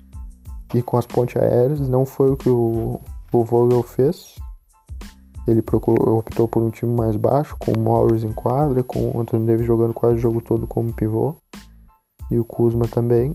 e 0.75 0.83
com 0.83 0.97
as 0.97 1.07
pontes 1.07 1.41
aéreas. 1.41 1.81
Não 1.81 2.05
foi 2.05 2.31
o 2.31 2.37
que 2.37 2.49
o, 2.49 3.01
o 3.33 3.45
Vogel 3.45 3.83
fez. 3.83 4.37
Ele 5.47 5.61
procurou, 5.61 6.19
optou 6.19 6.47
por 6.47 6.63
um 6.63 6.71
time 6.71 6.95
mais 6.95 7.17
baixo, 7.17 7.57
com 7.59 7.73
o 7.73 7.79
Morris 7.79 8.23
em 8.23 8.33
quadra, 8.33 8.83
com 8.83 9.11
o 9.11 9.21
Anthony 9.21 9.47
Davis 9.47 9.67
jogando 9.67 9.93
quase 9.93 10.17
o 10.17 10.19
jogo 10.19 10.41
todo 10.41 10.67
como 10.67 10.93
pivô. 10.93 11.35
E 12.31 12.39
o 12.39 12.45
Kuzma 12.45 12.87
também. 12.87 13.35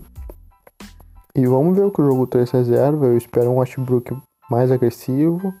E 1.34 1.46
vamos 1.46 1.76
ver 1.76 1.84
o 1.84 1.90
que 1.90 2.00
o 2.00 2.06
jogo 2.06 2.26
3 2.26 2.50
reserva. 2.50 3.06
Eu 3.06 3.16
espero 3.16 3.50
um 3.50 3.58
Westbrook 3.58 4.16
mais 4.50 4.72
agressivo. 4.72 5.52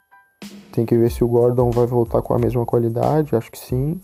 Tem 0.72 0.86
que 0.86 0.96
ver 0.96 1.10
se 1.10 1.22
o 1.22 1.28
Gordon 1.28 1.70
vai 1.70 1.86
voltar 1.86 2.22
com 2.22 2.34
a 2.34 2.38
mesma 2.38 2.64
qualidade, 2.64 3.36
acho 3.36 3.50
que 3.50 3.58
sim. 3.58 4.00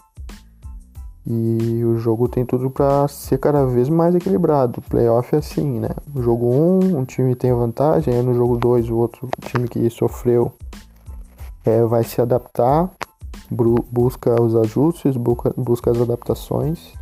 E 1.27 1.83
o 1.85 1.97
jogo 1.97 2.29
tem 2.29 2.45
tudo 2.45 2.69
para 2.69 3.09
ser 3.09 3.39
cada 3.39 3.65
vez 3.65 3.89
mais 3.89 4.15
equilibrado. 4.15 4.83
Playoff 4.83 5.35
é 5.35 5.39
assim, 5.39 5.81
né? 5.81 5.89
No 6.15 6.23
jogo 6.23 6.47
1, 6.47 6.55
um, 6.55 6.99
um 6.99 7.05
time 7.05 7.35
tem 7.35 7.53
vantagem, 7.53 8.15
aí 8.15 8.23
no 8.23 8.35
jogo 8.35 8.59
2 8.59 8.91
o 8.91 8.97
outro 8.97 9.29
time 9.41 9.67
que 9.67 9.89
sofreu 9.89 10.53
é, 11.65 11.83
vai 11.85 12.05
se 12.05 12.21
adaptar, 12.21 12.91
busca 13.51 14.41
os 14.41 14.55
ajustes, 14.57 15.17
busca, 15.17 15.91
as 15.91 16.01
adaptações. 16.01 16.93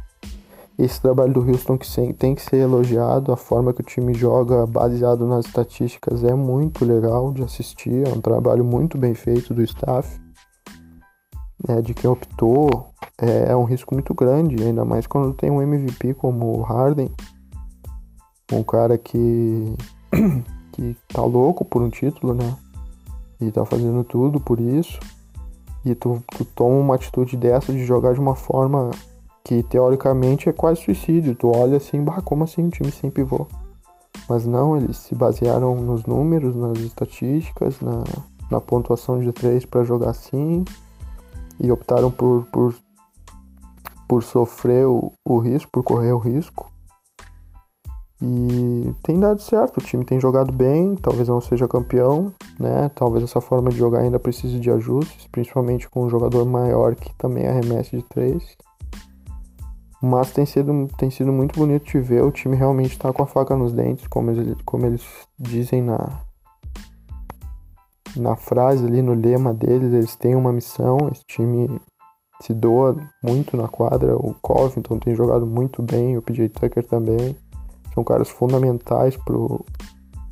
Esse 0.79 1.01
trabalho 1.01 1.35
do 1.35 1.41
Houston 1.41 1.77
que 1.77 2.13
tem 2.15 2.35
que 2.35 2.43
ser 2.43 2.57
elogiado, 2.57 3.31
a 3.31 3.37
forma 3.37 3.73
que 3.73 3.83
o 3.83 3.85
time 3.85 4.15
joga 4.15 4.67
baseado 4.67 5.27
nas 5.27 5.47
estatísticas 5.47 6.25
é 6.25 6.35
muito 6.35 6.85
legal 6.85 7.33
de 7.33 7.43
assistir, 7.43 8.07
é 8.07 8.11
um 8.11 8.21
trabalho 8.21 8.65
muito 8.65 8.97
bem 8.97 9.15
feito 9.15 9.53
do 9.53 9.63
staff, 9.63 10.21
é, 11.69 11.81
de 11.81 11.93
quem 11.95 12.11
optou, 12.11 12.89
é, 13.19 13.53
é 13.53 13.57
um 13.57 13.65
risco 13.65 13.95
muito 13.95 14.15
grande, 14.15 14.63
ainda 14.63 14.85
mais 14.85 15.07
quando 15.07 15.35
tem 15.35 15.51
um 15.51 15.61
MVP 15.61 16.15
como 16.15 16.59
o 16.59 16.63
Harden, 16.63 17.11
um 18.51 18.63
cara 18.63 18.97
que, 18.99 19.75
que 20.73 20.97
tá 21.09 21.23
louco 21.23 21.65
por 21.65 21.83
um 21.83 21.91
título, 21.91 22.35
né? 22.35 22.57
E 23.43 23.53
tá 23.53 23.65
fazendo 23.65 24.05
tudo 24.05 24.41
por 24.41 24.61
isso, 24.61 24.99
e 25.85 25.95
tu, 25.95 26.23
tu 26.37 26.45
toma 26.45 26.77
uma 26.77 26.95
atitude 26.95 27.37
dessa 27.37 27.73
de 27.73 27.85
jogar 27.85 28.15
de 28.15 28.21
uma 28.21 28.37
forma 28.37 28.91
que 29.45 29.63
teoricamente 29.65 30.49
é 30.49 30.53
quase 30.53 30.83
suicídio. 30.83 31.35
Tu 31.35 31.51
olha 31.51 31.77
assim, 31.77 32.03
bah, 32.03 32.23
como 32.23 32.45
assim 32.45 32.63
um 32.63 32.71
time 32.71 32.93
sem 32.93 33.11
pivô? 33.11 33.47
Mas 34.29 34.47
não, 34.47 34.77
eles 34.77 34.97
se 34.97 35.15
basearam 35.15 35.75
nos 35.75 36.07
números, 36.07 36.55
nas 36.55 36.79
estatísticas, 36.79 37.81
na, 37.81 38.05
na 38.51 38.61
pontuação 38.61 39.19
de 39.19 39.33
três 39.33 39.65
para 39.65 39.83
jogar 39.83 40.11
assim 40.11 40.65
e 41.59 41.71
optaram 41.71 42.11
por, 42.11 42.47
por, 42.53 42.75
por 44.09 44.23
sofrer 44.23 44.87
o, 44.87 45.13
o 45.25 45.39
risco, 45.39 45.71
por 45.71 45.83
correr 45.83 46.13
o 46.13 46.19
risco. 46.19 46.72
E 48.25 48.95
tem 49.03 49.19
dado 49.19 49.43
certo, 49.43 49.79
o 49.79 49.81
time 49.81 50.05
tem 50.05 50.21
jogado 50.21 50.53
bem, 50.53 50.95
talvez 50.95 51.27
não 51.27 51.41
seja 51.41 51.67
campeão, 51.67 52.33
né? 52.57 52.89
Talvez 52.95 53.25
essa 53.25 53.41
forma 53.41 53.69
de 53.69 53.77
jogar 53.77 53.99
ainda 53.99 54.17
precise 54.17 54.61
de 54.61 54.71
ajustes, 54.71 55.27
principalmente 55.27 55.91
com 55.91 56.05
um 56.05 56.09
jogador 56.09 56.45
maior 56.47 56.95
que 56.95 57.13
também 57.17 57.49
arremessa 57.49 57.97
de 57.97 58.03
três. 58.05 58.57
Mas 60.01 60.31
tem 60.33 60.47
sido, 60.47 60.87
tem 60.97 61.11
sido 61.11 61.33
muito 61.33 61.59
bonito 61.59 61.85
de 61.85 61.99
ver, 61.99 62.23
o 62.23 62.31
time 62.31 62.55
realmente 62.55 62.93
está 62.93 63.13
com 63.13 63.25
a 63.25 63.27
faca 63.27 63.57
nos 63.57 63.73
dentes, 63.73 64.07
como 64.07 64.31
eles, 64.31 64.57
como 64.65 64.87
eles 64.87 65.05
dizem 65.37 65.83
na, 65.83 66.21
na 68.17 68.37
frase 68.37 68.87
ali, 68.87 69.03
no 69.03 69.15
lema 69.15 69.53
deles, 69.53 69.93
eles 69.93 70.15
têm 70.15 70.37
uma 70.37 70.53
missão, 70.53 70.97
esse 71.11 71.25
time 71.27 71.69
se 72.41 72.55
doa 72.55 72.97
muito 73.21 73.57
na 73.57 73.67
quadra, 73.67 74.17
o 74.17 74.33
Covington 74.41 75.01
tem 75.01 75.13
jogado 75.13 75.45
muito 75.45 75.83
bem, 75.83 76.17
o 76.17 76.23
PJ 76.23 76.49
Tucker 76.51 76.87
também 76.87 77.37
são 77.95 78.05
caras 78.05 78.29
fundamentais 78.29 79.17
pro, 79.17 79.65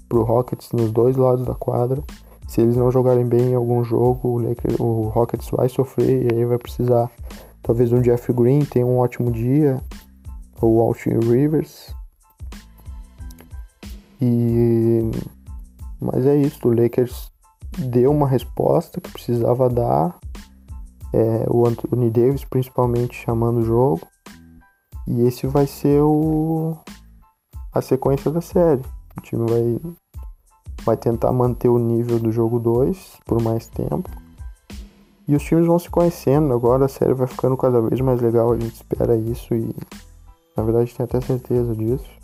pro 0.09 0.23
Rockets 0.23 0.73
nos 0.73 0.90
dois 0.90 1.16
lados 1.16 1.44
da 1.44 1.55
quadra. 1.55 2.03
Se 2.49 2.61
eles 2.61 2.77
não 2.77 2.90
jogarem 2.90 3.25
bem 3.25 3.51
em 3.51 3.55
algum 3.55 3.85
jogo, 3.85 4.29
o, 4.29 4.38
Lakers, 4.38 4.81
o 4.81 5.03
Rockets 5.09 5.49
vai 5.51 5.68
sofrer 5.68 6.33
e 6.33 6.35
aí 6.35 6.44
vai 6.44 6.59
precisar 6.59 7.11
talvez 7.62 7.92
um 7.92 8.01
Jeff 8.01 8.33
Green 8.33 8.64
tenha 8.64 8.87
um 8.87 8.99
ótimo 8.99 9.31
dia, 9.31 9.81
ou 10.61 10.77
o 10.77 10.81
Austin 10.81 11.18
Rivers. 11.20 11.94
E 14.20 15.11
mas 16.01 16.25
é 16.25 16.35
isso, 16.37 16.66
o 16.66 16.73
Lakers 16.73 17.31
deu 17.79 18.11
uma 18.11 18.27
resposta 18.27 19.01
que 19.01 19.11
precisava 19.11 19.68
dar. 19.68 20.18
É, 21.12 21.44
o 21.51 21.66
Anthony 21.66 22.09
Davis 22.09 22.44
principalmente 22.44 23.16
chamando 23.16 23.59
o 23.59 23.64
jogo. 23.64 24.01
E 25.07 25.23
esse 25.23 25.46
vai 25.46 25.66
ser 25.66 26.01
o, 26.03 26.77
a 27.73 27.81
sequência 27.81 28.31
da 28.31 28.41
série. 28.41 28.83
O 29.17 29.21
time 29.21 29.49
vai, 29.49 29.81
vai 30.85 30.97
tentar 30.97 31.33
manter 31.33 31.69
o 31.69 31.79
nível 31.79 32.19
do 32.19 32.33
jogo 32.33 32.59
2 32.59 33.19
por 33.25 33.43
mais 33.43 33.69
tempo. 33.69 34.11
E 35.27 35.37
os 35.37 35.43
times 35.43 35.67
vão 35.67 35.79
se 35.79 35.89
conhecendo. 35.89 36.53
Agora 36.53 36.87
a 36.87 36.89
série 36.89 37.15
vai 37.15 37.27
ficando 37.27 37.57
cada 37.57 37.81
vez 37.81 38.01
mais 38.01 38.21
legal. 38.21 38.53
A 38.53 38.59
gente 38.59 38.75
espera 38.75 39.17
isso 39.17 39.55
e 39.55 39.75
na 40.57 40.63
verdade 40.63 40.95
tem 40.95 41.05
até 41.05 41.21
certeza 41.21 41.75
disso. 41.75 42.21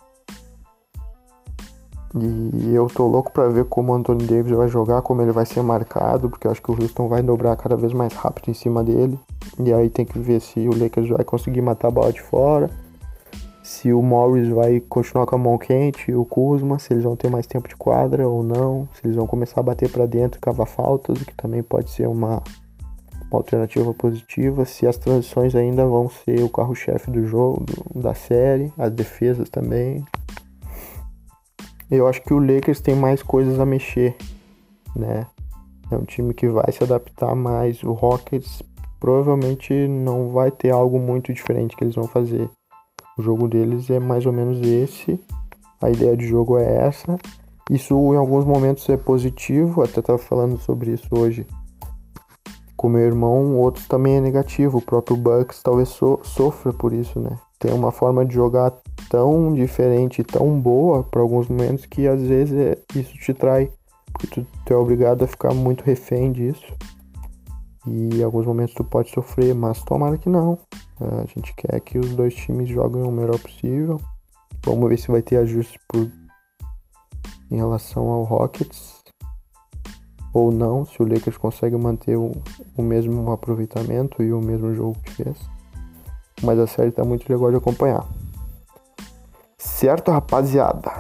E 2.15 2.75
eu 2.75 2.87
tô 2.87 3.07
louco 3.07 3.31
para 3.31 3.49
ver 3.49 3.67
como 3.67 3.93
o 3.93 3.95
Anthony 3.95 4.25
Davis 4.25 4.57
vai 4.57 4.69
jogar, 4.69 5.03
como 5.03 5.21
ele 5.21 5.33
vai 5.33 5.45
ser 5.45 5.63
marcado, 5.63 6.31
porque 6.31 6.47
eu 6.47 6.51
acho 6.51 6.63
que 6.63 6.71
o 6.71 6.75
Houston 6.75 7.09
vai 7.09 7.23
dobrar 7.23 7.55
cada 7.57 7.77
vez 7.77 7.93
mais 7.93 8.15
rápido 8.15 8.49
em 8.49 8.55
cima 8.55 8.83
dele. 8.83 9.19
E 9.59 9.73
aí 9.73 9.91
tem 9.91 10.07
que 10.07 10.19
ver 10.19 10.41
se 10.41 10.67
o 10.67 10.77
Lakers 10.77 11.11
vai 11.11 11.25
conseguir 11.25 11.61
matar 11.61 11.89
a 11.89 11.91
bola 11.91 12.13
de 12.13 12.23
fora 12.23 12.71
se 13.67 13.93
o 13.93 14.01
Morris 14.01 14.49
vai 14.49 14.79
continuar 14.79 15.27
com 15.27 15.35
a 15.35 15.39
mão 15.39 15.59
quente, 15.59 16.15
o 16.15 16.25
Kuzma, 16.25 16.79
se 16.79 16.93
eles 16.93 17.03
vão 17.03 17.17
ter 17.17 17.29
mais 17.29 17.49
tempo 17.49 17.69
de 17.69 17.75
quadra 17.75 18.29
ou 18.29 18.41
não, 18.41 18.89
se 18.95 19.05
eles 19.05 19.17
vão 19.17 19.27
começar 19.27 19.59
a 19.59 19.63
bater 19.65 19.91
para 19.91 20.07
dentro 20.07 20.39
e 20.39 20.41
cavar 20.41 20.69
faltas, 20.69 21.21
o 21.21 21.25
que 21.27 21.35
também 21.35 21.65
pode 21.65 21.91
ser 21.91 22.07
uma, 22.07 22.45
uma 23.29 23.39
alternativa 23.39 23.93
positiva, 23.93 24.65
se 24.65 24.87
as 24.87 24.97
transições 24.97 25.57
ainda 25.57 25.85
vão 25.85 26.09
ser 26.09 26.45
o 26.45 26.49
carro-chefe 26.49 27.11
do 27.11 27.27
jogo, 27.27 27.65
do, 27.65 28.01
da 28.01 28.15
série, 28.15 28.73
as 28.79 28.93
defesas 28.93 29.49
também. 29.49 30.05
Eu 31.91 32.07
acho 32.07 32.23
que 32.23 32.33
o 32.33 32.39
Lakers 32.39 32.81
tem 32.81 32.95
mais 32.95 33.21
coisas 33.21 33.59
a 33.59 33.67
mexer, 33.67 34.17
né? 34.95 35.27
É 35.91 35.97
um 35.97 36.05
time 36.05 36.33
que 36.33 36.49
vai 36.49 36.71
se 36.71 36.85
adaptar 36.85 37.35
mais. 37.35 37.83
O 37.83 37.93
Rockets 37.93 38.63
provavelmente 39.01 39.89
não 39.89 40.31
vai 40.31 40.53
ter 40.53 40.71
algo 40.71 41.01
muito 41.01 41.35
diferente 41.35 41.77
que 41.77 41.83
eles 41.83 41.97
vão 41.97 42.07
fazer. 42.07 42.49
O 43.17 43.23
jogo 43.23 43.49
deles 43.49 43.89
é 43.91 43.99
mais 43.99 44.27
ou 44.27 44.33
menos 44.33 44.61
esse. 44.61 45.21
A 45.81 45.91
ideia 45.91 46.17
de 46.17 46.27
jogo 46.27 46.59
é 46.59 46.87
essa. 46.87 47.19
Isso 47.71 47.95
em 48.13 48.17
alguns 48.17 48.45
momentos 48.45 48.89
é 48.89 48.97
positivo, 48.97 49.83
até 49.83 50.01
estava 50.01 50.19
falando 50.19 50.59
sobre 50.59 50.93
isso 50.93 51.09
hoje 51.13 51.47
com 52.77 52.91
meu 52.91 53.01
irmão, 53.01 53.57
outros 53.57 53.87
também 53.89 54.17
é 54.17 54.21
negativo. 54.21 54.79
O 54.79 54.83
próprio 54.83 55.17
Bucks 55.17 55.63
talvez 55.63 55.89
so 55.89 56.21
sofra 56.23 56.73
por 56.73 56.93
isso, 56.93 57.19
né? 57.19 57.37
Tem 57.59 57.73
uma 57.73 57.91
forma 57.91 58.25
de 58.25 58.35
jogar 58.35 58.73
tão 59.09 59.53
diferente, 59.55 60.23
tão 60.23 60.61
boa 60.61 61.03
para 61.03 61.23
alguns 61.23 61.49
momentos 61.49 61.87
que 61.87 62.07
às 62.07 62.21
vezes 62.21 62.55
é, 62.55 62.79
isso 62.95 63.15
te 63.15 63.33
trai, 63.33 63.71
porque 64.13 64.27
tu, 64.27 64.47
tu 64.65 64.73
é 64.73 64.77
obrigado 64.77 65.25
a 65.25 65.27
ficar 65.27 65.55
muito 65.55 65.83
refém 65.83 66.31
disso. 66.31 66.65
E 67.87 68.19
em 68.19 68.23
alguns 68.23 68.47
momentos 68.47 68.75
tu 68.75 68.83
pode 68.83 69.11
sofrer, 69.11 69.55
mas 69.55 69.83
tomara 69.83 70.19
que 70.19 70.29
não. 70.29 70.59
A 71.01 71.25
gente 71.27 71.55
quer 71.55 71.81
que 71.81 71.99
os 71.99 72.15
dois 72.15 72.35
times 72.35 72.69
joguem 72.69 73.03
o 73.03 73.11
melhor 73.11 73.39
possível. 73.39 74.01
Vamos 74.65 74.89
ver 74.89 74.99
se 74.99 75.11
vai 75.11 75.23
ter 75.23 75.37
ajuste 75.37 75.79
por... 75.89 76.11
em 77.51 77.57
relação 77.57 78.09
ao 78.09 78.25
Rockets 78.25 78.97
ou 80.33 80.53
não, 80.53 80.85
se 80.85 81.03
o 81.03 81.09
Lakers 81.09 81.39
consegue 81.39 81.77
manter 81.77 82.17
o, 82.17 82.33
o 82.77 82.83
mesmo 82.83 83.33
aproveitamento 83.33 84.23
e 84.23 84.33
o 84.35 84.41
mesmo 84.41 84.75
jogo 84.75 84.99
que 85.03 85.11
fez. 85.11 85.39
Mas 86.43 86.59
a 86.59 86.67
série 86.67 86.91
tá 86.91 87.03
muito 87.05 87.27
legal 87.33 87.51
de 87.51 87.57
acompanhar. 87.57 88.07
Certo, 89.57 90.11
rapaziada? 90.11 90.93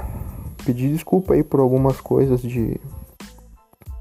Pedir 0.64 0.90
desculpa 0.90 1.34
aí 1.34 1.42
por 1.42 1.60
algumas 1.60 2.00
coisas 2.00 2.40
de 2.40 2.80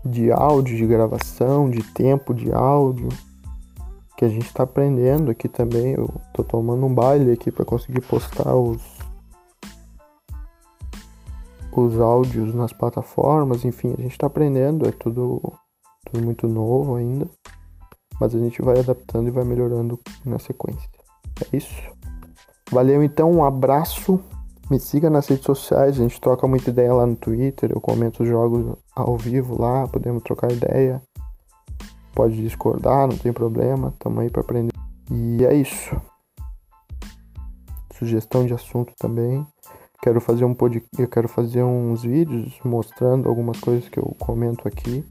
de 0.05 0.31
áudio, 0.31 0.77
de 0.77 0.85
gravação, 0.85 1.69
de 1.69 1.81
tempo 1.81 2.33
de 2.33 2.51
áudio, 2.51 3.09
que 4.15 4.23
a 4.23 4.29
gente 4.29 4.45
está 4.45 4.63
aprendendo 4.63 5.31
aqui 5.31 5.49
também. 5.49 5.93
Eu 5.93 6.09
tô 6.33 6.43
tomando 6.43 6.85
um 6.85 6.93
baile 6.93 7.31
aqui 7.31 7.51
para 7.51 7.65
conseguir 7.65 8.01
postar 8.01 8.55
os 8.55 8.95
os 11.75 11.99
áudios 11.99 12.53
nas 12.55 12.71
plataformas, 12.71 13.65
enfim, 13.65 13.93
a 13.97 14.01
gente 14.01 14.13
está 14.13 14.27
aprendendo, 14.27 14.87
é 14.87 14.93
tudo, 14.93 15.41
tudo 16.05 16.23
muito 16.23 16.47
novo 16.47 16.95
ainda, 16.95 17.29
mas 18.19 18.33
a 18.33 18.39
gente 18.39 18.61
vai 18.61 18.79
adaptando 18.79 19.27
e 19.27 19.31
vai 19.31 19.43
melhorando 19.43 19.99
na 20.23 20.39
sequência. 20.39 20.89
É 21.41 21.57
isso. 21.57 21.83
Valeu 22.71 23.03
então, 23.03 23.29
um 23.29 23.43
abraço. 23.43 24.21
Me 24.69 24.79
siga 24.79 25.11
nas 25.11 25.27
redes 25.27 25.45
sociais, 25.45 25.99
a 25.99 26.01
gente 26.01 26.19
troca 26.19 26.47
muita 26.47 26.71
ideia 26.71 26.91
lá 26.91 27.05
no 27.05 27.15
Twitter, 27.15 27.71
eu 27.71 27.79
comento 27.79 28.23
os 28.23 28.29
jogos 28.29 28.75
ao 28.95 29.15
vivo 29.15 29.61
lá, 29.61 29.87
podemos 29.87 30.23
trocar 30.23 30.51
ideia. 30.51 30.99
Pode 32.15 32.41
discordar, 32.41 33.07
não 33.07 33.15
tem 33.15 33.31
problema, 33.31 33.93
tamo 33.99 34.21
aí 34.21 34.29
para 34.29 34.41
aprender. 34.41 34.73
E 35.11 35.45
é 35.45 35.53
isso. 35.53 35.95
Sugestão 37.93 38.45
de 38.45 38.53
assunto 38.53 38.91
também. 38.97 39.45
Quero 40.01 40.19
fazer 40.19 40.45
um 40.45 40.53
pod... 40.53 40.83
eu 40.97 41.07
quero 41.07 41.27
fazer 41.27 41.63
uns 41.63 42.01
vídeos 42.01 42.59
mostrando 42.63 43.29
algumas 43.29 43.59
coisas 43.59 43.87
que 43.87 43.99
eu 43.99 44.15
comento 44.19 44.67
aqui, 44.67 45.05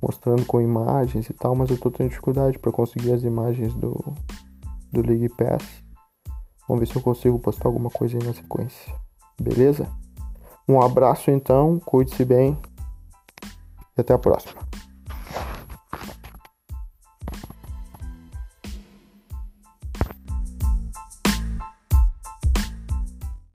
mostrando 0.00 0.46
com 0.46 0.62
imagens 0.62 1.28
e 1.28 1.34
tal, 1.34 1.54
mas 1.54 1.68
eu 1.68 1.78
tô 1.78 1.90
tendo 1.90 2.08
dificuldade 2.08 2.58
para 2.58 2.72
conseguir 2.72 3.12
as 3.12 3.22
imagens 3.22 3.74
do 3.74 4.14
do 4.90 5.02
League 5.02 5.28
Pass. 5.36 5.87
Vamos 6.68 6.80
ver 6.80 6.86
se 6.92 6.96
eu 6.96 7.02
consigo 7.02 7.38
postar 7.38 7.68
alguma 7.68 7.88
coisa 7.88 8.18
aí 8.18 8.24
na 8.26 8.34
sequência. 8.34 8.94
Beleza? 9.40 9.88
Um 10.68 10.80
abraço 10.82 11.30
então, 11.30 11.80
cuide-se 11.80 12.24
bem 12.26 12.58
e 13.96 14.00
até 14.00 14.12
a 14.12 14.18
próxima. 14.18 14.60